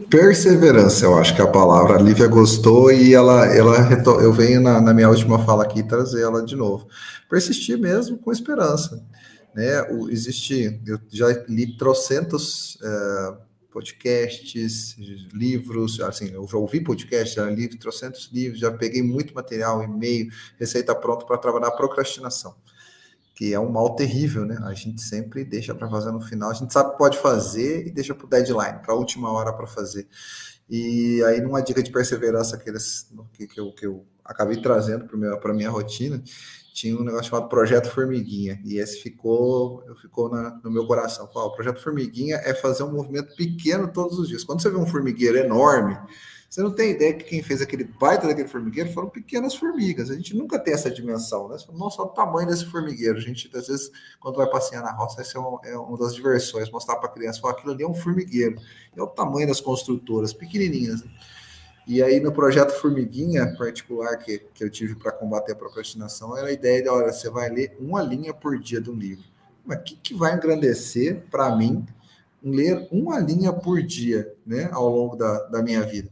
[0.10, 1.96] Perseverança, eu acho que é a palavra.
[1.96, 3.78] A Lívia gostou e ela, ela
[4.20, 6.88] eu venho na, na, minha última fala aqui trazer ela de novo.
[7.30, 9.06] Persistir mesmo com esperança.
[9.54, 9.84] Né?
[9.92, 13.34] O, existe, eu já li trocentos é,
[13.72, 14.96] podcasts,
[15.32, 20.30] livros, assim, eu já ouvi podcasts, já li trocentos livros, já peguei muito material, e-mail,
[20.60, 22.56] receita pronta para trabalhar procrastinação
[23.40, 24.60] que é um mal terrível, né?
[24.66, 26.52] A gente sempre deixa para fazer no final.
[26.52, 29.54] A gente sabe que pode fazer e deixa para o deadline, para a última hora
[29.54, 30.10] para fazer.
[30.70, 35.06] E aí, numa dica de perseverança que, eles, que, que, eu, que eu acabei trazendo
[35.40, 36.22] para a minha rotina,
[36.74, 38.62] tinha um negócio chamado Projeto Formiguinha.
[38.66, 41.30] E esse ficou, ficou na, no meu coração.
[41.34, 44.44] o Projeto Formiguinha é fazer um movimento pequeno todos os dias.
[44.44, 45.98] Quando você vê um formigueiro enorme,
[46.50, 50.10] você não tem ideia que quem fez aquele baita daquele formigueiro foram pequenas formigas.
[50.10, 51.56] A gente nunca tem essa dimensão, né?
[51.74, 53.20] Nossa, o tamanho desse formigueiro.
[53.20, 56.16] A gente, às vezes, quando vai passear na roça, essa é, um, é uma das
[56.16, 58.60] diversões, mostrar para a criança, falar, aquilo ali é um formigueiro.
[58.98, 61.04] É o tamanho das construtoras, pequenininhas.
[61.04, 61.12] Né?
[61.86, 66.48] E aí, no projeto Formiguinha particular que, que eu tive para combater a procrastinação, era
[66.48, 69.26] a ideia de, olha, você vai ler uma linha por dia do livro.
[69.64, 71.86] Mas o que, que vai engrandecer para mim
[72.44, 76.10] ler uma linha por dia, né, ao longo da, da minha vida.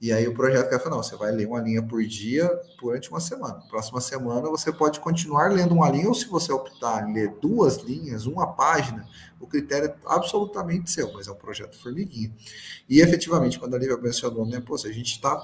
[0.00, 3.08] E aí o projeto quer falar, não, você vai ler uma linha por dia durante
[3.08, 3.62] uma semana.
[3.70, 7.78] Próxima semana você pode continuar lendo uma linha, ou se você optar em ler duas
[7.78, 9.08] linhas, uma página,
[9.40, 12.30] o critério é absolutamente seu, mas é um projeto formiguinha.
[12.86, 15.40] E efetivamente, quando a Lívia mencionou, né, pô, se a gente está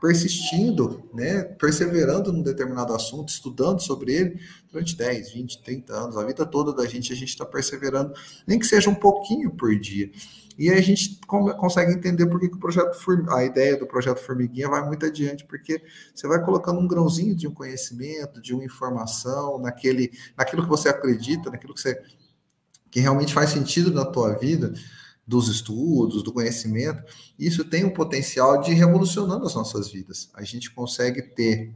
[0.00, 4.40] persistindo, né, perseverando num determinado assunto, estudando sobre ele
[4.70, 8.12] durante 10, 20, 30 anos, a vida toda da gente, a gente está perseverando,
[8.46, 10.10] nem que seja um pouquinho por dia.
[10.58, 12.90] E a gente consegue entender por que, o projeto,
[13.30, 15.80] a ideia do projeto Formiguinha vai muito adiante, porque
[16.12, 20.88] você vai colocando um grãozinho de um conhecimento, de uma informação, naquele, naquilo que você
[20.88, 22.02] acredita, naquilo que você
[22.90, 24.72] que realmente faz sentido na tua vida,
[25.28, 27.02] dos estudos, do conhecimento,
[27.38, 30.30] isso tem um potencial de revolucionando as nossas vidas.
[30.32, 31.70] A gente consegue ter,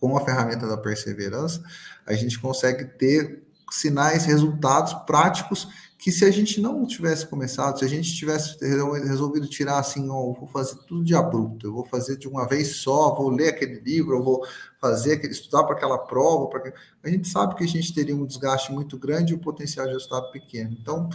[0.00, 1.60] com a ferramenta da perseverança,
[2.06, 3.42] a gente consegue ter
[3.72, 5.66] sinais, resultados práticos
[5.98, 10.48] que se a gente não tivesse começado, se a gente tivesse resolvido tirar assim, vou
[10.52, 14.14] fazer tudo de abrupto, eu vou fazer de uma vez só, vou ler aquele livro,
[14.14, 14.46] eu vou
[14.78, 16.50] fazer, estudar para aquela prova,
[17.02, 19.92] a gente sabe que a gente teria um desgaste muito grande e o potencial de
[19.92, 20.76] resultado pequeno.
[20.78, 21.08] Então,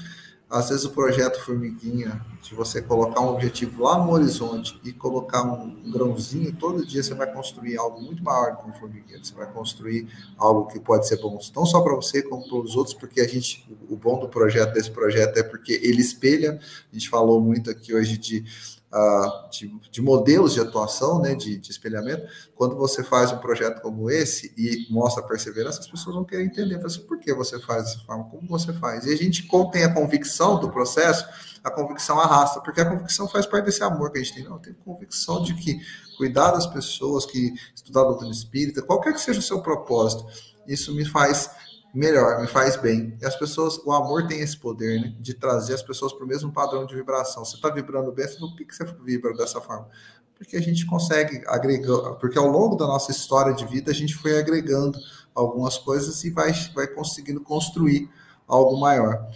[0.49, 5.43] às vezes o projeto formiguinha, de você colocar um objetivo lá no horizonte e colocar
[5.43, 9.23] um grãozinho, todo dia você vai construir algo muito maior que um formiguinho.
[9.23, 12.75] Você vai construir algo que pode ser bom não só para você, como para os
[12.75, 16.59] outros, porque a gente, o bom do projeto, desse projeto, é porque ele espelha,
[16.91, 18.43] a gente falou muito aqui hoje de
[18.91, 23.81] uh, de, de, modelos de atuação, né, de, de, espelhamento, quando você faz um projeto
[23.81, 27.83] como esse e mostra perseverança, as pessoas vão querer entender assim, por que você faz
[27.83, 29.05] dessa forma, como você faz.
[29.05, 31.25] E a gente tem a convicção do processo,
[31.63, 34.43] a convicção arrasta, porque a convicção faz parte desse amor que a gente tem.
[34.43, 35.79] Não, eu tenho convicção de que
[36.17, 40.25] cuidar das pessoas, que estudar a doutrina espírita, qualquer que seja o seu propósito,
[40.67, 41.49] isso me faz
[41.93, 43.17] melhor, me faz bem.
[43.21, 45.15] E as pessoas, o amor tem esse poder, né?
[45.19, 47.43] De trazer as pessoas para o mesmo padrão de vibração.
[47.43, 49.87] Você está vibrando bem, por que, você vibra dessa forma?
[50.35, 54.15] Porque a gente consegue agregar, porque ao longo da nossa história de vida a gente
[54.15, 54.97] foi agregando
[55.35, 58.09] algumas coisas e vai, vai conseguindo construir
[58.47, 59.27] algo maior.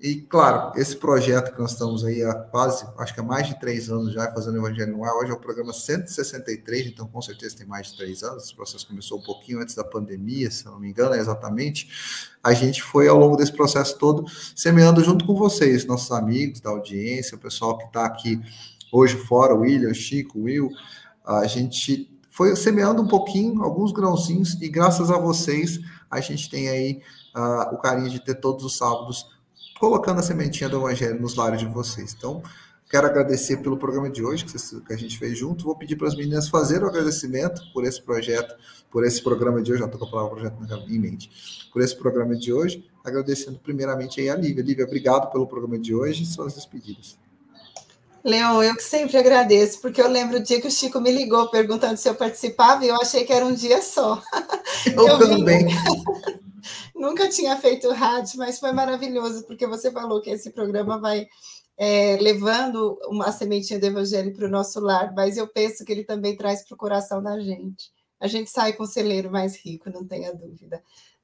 [0.00, 3.58] E, claro, esse projeto que nós estamos aí há quase, acho que há mais de
[3.58, 7.56] três anos já fazendo Evangelho no Ar, hoje é o programa 163, então com certeza
[7.56, 8.44] tem mais de três anos.
[8.44, 11.90] Esse processo começou um pouquinho antes da pandemia, se não me engano, é exatamente.
[12.44, 14.24] A gente foi, ao longo desse processo todo,
[14.54, 18.40] semeando junto com vocês, nossos amigos da audiência, o pessoal que está aqui
[18.92, 20.70] hoje fora, o William, Chico, Will,
[21.26, 26.68] a gente foi semeando um pouquinho, alguns grãozinhos, e graças a vocês, a gente tem
[26.68, 27.02] aí
[27.36, 29.26] uh, o carinho de ter todos os sábados
[29.78, 32.14] colocando a sementinha do Evangelho nos lares de vocês.
[32.16, 32.42] Então,
[32.90, 35.64] quero agradecer pelo programa de hoje que, a gente fez junto.
[35.64, 38.54] Vou pedir para as meninas fazerem o agradecimento por esse projeto,
[38.90, 39.80] por esse programa de hoje.
[39.80, 41.30] Já estou com a palavra projeto em mente.
[41.72, 44.62] Por esse programa de hoje, agradecendo primeiramente aí a Lívia.
[44.62, 47.18] Lívia, obrigado pelo programa de hoje e suas despedidas.
[48.24, 51.48] Leon, eu que sempre agradeço, porque eu lembro o dia que o Chico me ligou
[51.48, 54.20] perguntando se eu participava e eu achei que era um dia só.
[54.86, 55.66] Eu, eu também.
[56.94, 61.26] Nunca tinha feito rádio, mas foi maravilhoso, porque você falou que esse programa vai
[61.76, 66.04] é, levando uma sementinha do evangelho para o nosso lar, mas eu penso que ele
[66.04, 67.92] também traz para o coração da gente.
[68.20, 70.82] A gente sai com o celeiro mais rico, não tenha dúvida.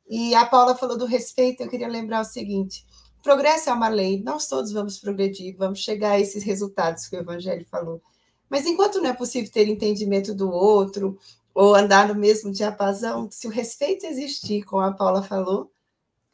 [0.08, 2.86] E a Paula falou do respeito, eu queria lembrar o seguinte:
[3.22, 7.20] progresso é uma lei, nós todos vamos progredir, vamos chegar a esses resultados que o
[7.20, 8.00] Evangelho falou.
[8.48, 11.18] Mas enquanto não é possível ter entendimento do outro,
[11.54, 15.70] ou andar no mesmo diapasão, se o respeito existir, como a Paula falou,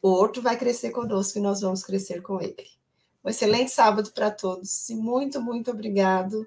[0.00, 2.66] o outro vai crescer conosco e nós vamos crescer com ele.
[3.22, 6.46] Um excelente sábado para todos e muito, muito obrigado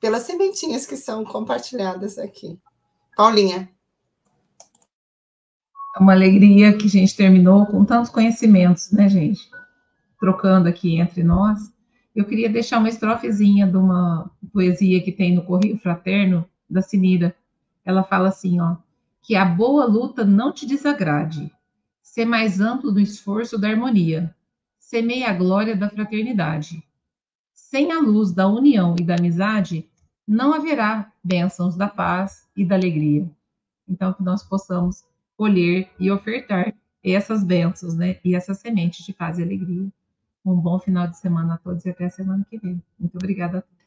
[0.00, 2.58] pelas sementinhas que são compartilhadas aqui.
[3.16, 3.70] Paulinha.
[5.96, 9.48] É uma alegria que a gente terminou com tantos conhecimentos, né, gente?
[10.18, 11.72] Trocando aqui entre nós.
[12.14, 17.34] Eu queria deixar uma estrofezinha de uma poesia que tem no Correio Fraterno, da Sinira,
[17.88, 18.76] ela fala assim, ó,
[19.22, 21.50] que a boa luta não te desagrade,
[22.02, 24.36] ser mais amplo no esforço da harmonia,
[24.78, 26.84] semeia a glória da fraternidade.
[27.54, 29.88] Sem a luz da união e da amizade,
[30.26, 33.26] não haverá bênçãos da paz e da alegria.
[33.88, 35.02] Então, que nós possamos
[35.34, 38.18] colher e ofertar essas bênçãos, né?
[38.22, 39.88] E essas sementes de paz e alegria.
[40.44, 42.82] Um bom final de semana a todos e até a semana que vem.
[42.98, 43.77] Muito obrigada a todos.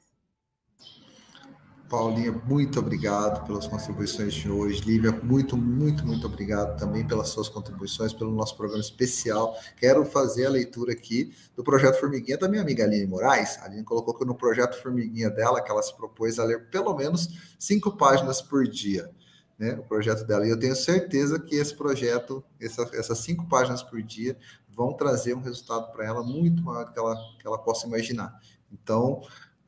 [1.92, 4.80] Paulinha, muito obrigado pelas contribuições de hoje.
[4.80, 9.58] Lívia, muito, muito, muito obrigado também pelas suas contribuições, pelo nosso programa especial.
[9.76, 13.58] Quero fazer a leitura aqui do projeto Formiguinha da minha amiga Aline Moraes.
[13.58, 16.96] A Aline colocou que no projeto Formiguinha dela, que ela se propôs a ler pelo
[16.96, 17.28] menos
[17.60, 19.12] cinco páginas por dia.
[19.60, 20.48] Né, o projeto dela.
[20.48, 24.36] E eu tenho certeza que esse projeto, essa, essas cinco páginas por dia,
[24.70, 28.40] vão trazer um resultado para ela muito maior do que ela, que ela possa imaginar.
[28.72, 29.22] Então,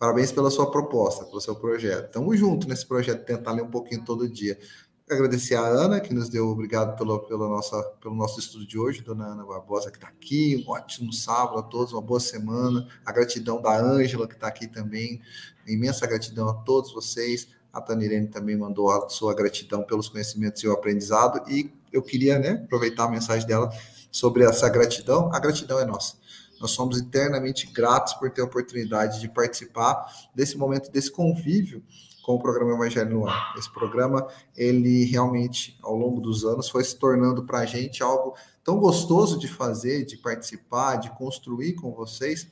[0.04, 2.08] Parabéns pela sua proposta, pelo seu projeto.
[2.08, 4.60] Estamos juntos nesse projeto, tentar ler um pouquinho todo dia.
[5.10, 9.02] Agradecer a Ana, que nos deu obrigado pelo, pelo, nossa, pelo nosso estudo de hoje,
[9.02, 10.62] dona Ana Barbosa, que está aqui.
[10.68, 12.86] Um ótimo sábado a todos, uma boa semana.
[13.06, 15.22] A gratidão da Ângela, que está aqui também.
[15.66, 17.48] Imensa gratidão a todos vocês.
[17.72, 21.50] A Tanirene também mandou a sua gratidão pelos conhecimentos e o aprendizado.
[21.50, 23.70] E eu queria né, aproveitar a mensagem dela
[24.12, 25.34] sobre essa gratidão.
[25.34, 26.22] A gratidão é nossa.
[26.64, 31.84] Nós somos eternamente gratos por ter a oportunidade de participar desse momento, desse convívio
[32.24, 33.54] com o programa Evangelho no Ar.
[33.58, 38.34] Esse programa, ele realmente, ao longo dos anos, foi se tornando para a gente algo
[38.64, 42.48] tão gostoso de fazer, de participar, de construir com vocês,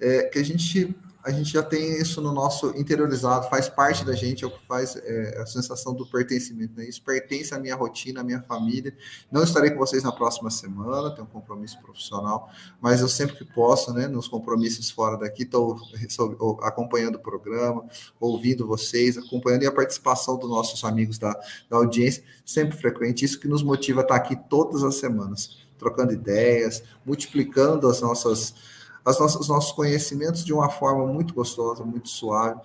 [0.00, 0.92] é, que a gente
[1.24, 4.64] a gente já tem isso no nosso interiorizado, faz parte da gente, é o que
[4.66, 6.74] faz é, a sensação do pertencimento.
[6.76, 6.86] Né?
[6.86, 8.94] Isso pertence à minha rotina, à minha família.
[9.32, 13.44] Não estarei com vocês na próxima semana, tenho um compromisso profissional, mas eu sempre que
[13.44, 17.86] posso, né, nos compromissos fora daqui, estou acompanhando o programa,
[18.20, 21.32] ouvindo vocês, acompanhando e a participação dos nossos amigos da,
[21.70, 23.24] da audiência, sempre frequente.
[23.24, 28.54] Isso que nos motiva a estar aqui todas as semanas, trocando ideias, multiplicando as nossas
[28.54, 32.60] as nossas, os nossos conhecimentos de uma forma muito gostosa, muito suave.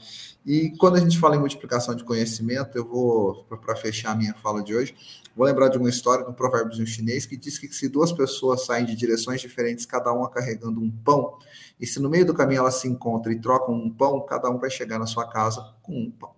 [0.45, 4.33] E quando a gente fala em multiplicação de conhecimento, eu vou, para fechar a minha
[4.35, 4.95] fala de hoje,
[5.35, 8.65] vou lembrar de uma história de um provérbio chinês que diz que se duas pessoas
[8.65, 11.37] saem de direções diferentes, cada uma carregando um pão,
[11.79, 14.57] e se no meio do caminho elas se encontram e trocam um pão, cada um
[14.57, 16.31] vai chegar na sua casa com um pão.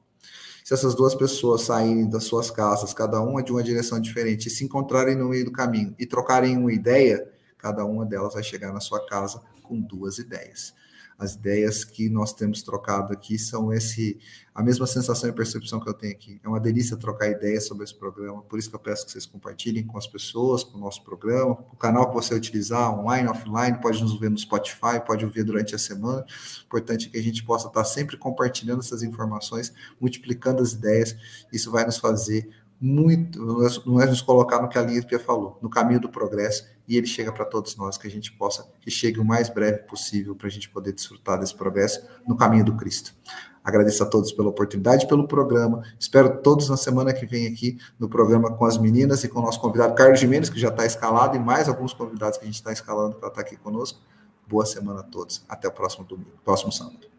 [0.64, 4.52] Se essas duas pessoas saírem das suas casas, cada uma de uma direção diferente, e
[4.52, 7.28] se encontrarem no meio do caminho e trocarem uma ideia,
[7.58, 9.42] cada uma delas vai chegar na sua casa
[9.72, 10.74] com duas ideias.
[11.18, 14.20] As ideias que nós temos trocado aqui são esse
[14.54, 16.42] a mesma sensação e percepção que eu tenho aqui.
[16.44, 19.26] É uma delícia trocar ideias sobre esse programa, por isso que eu peço que vocês
[19.26, 23.80] compartilhem com as pessoas, com o nosso programa, o canal que você utilizar, online, offline,
[23.80, 26.26] pode nos ver no Spotify, pode ouvir durante a semana.
[26.66, 31.16] Importante é que a gente possa estar sempre compartilhando essas informações, multiplicando as ideias.
[31.54, 32.50] Isso vai nos fazer
[32.82, 33.40] muito,
[33.86, 37.08] não é nos colocar no que a Límpia falou, no caminho do progresso, e ele
[37.08, 40.48] chega para todos nós, que a gente possa, que chegue o mais breve possível para
[40.48, 43.16] a gente poder desfrutar desse progresso no caminho do Cristo.
[43.64, 45.84] Agradeço a todos pela oportunidade, pelo programa.
[45.98, 49.42] Espero todos na semana que vem aqui no programa com as meninas e com o
[49.42, 52.56] nosso convidado Carlos Jimenez, que já está escalado, e mais alguns convidados que a gente
[52.56, 54.02] está escalando para estar tá aqui conosco.
[54.46, 55.46] Boa semana a todos.
[55.48, 57.10] Até o próximo domingo, próximo sábado.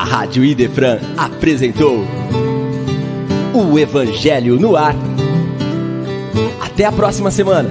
[0.00, 2.02] A Rádio Idefran apresentou
[3.52, 4.94] o Evangelho no Ar.
[6.58, 7.68] Até a próxima semana.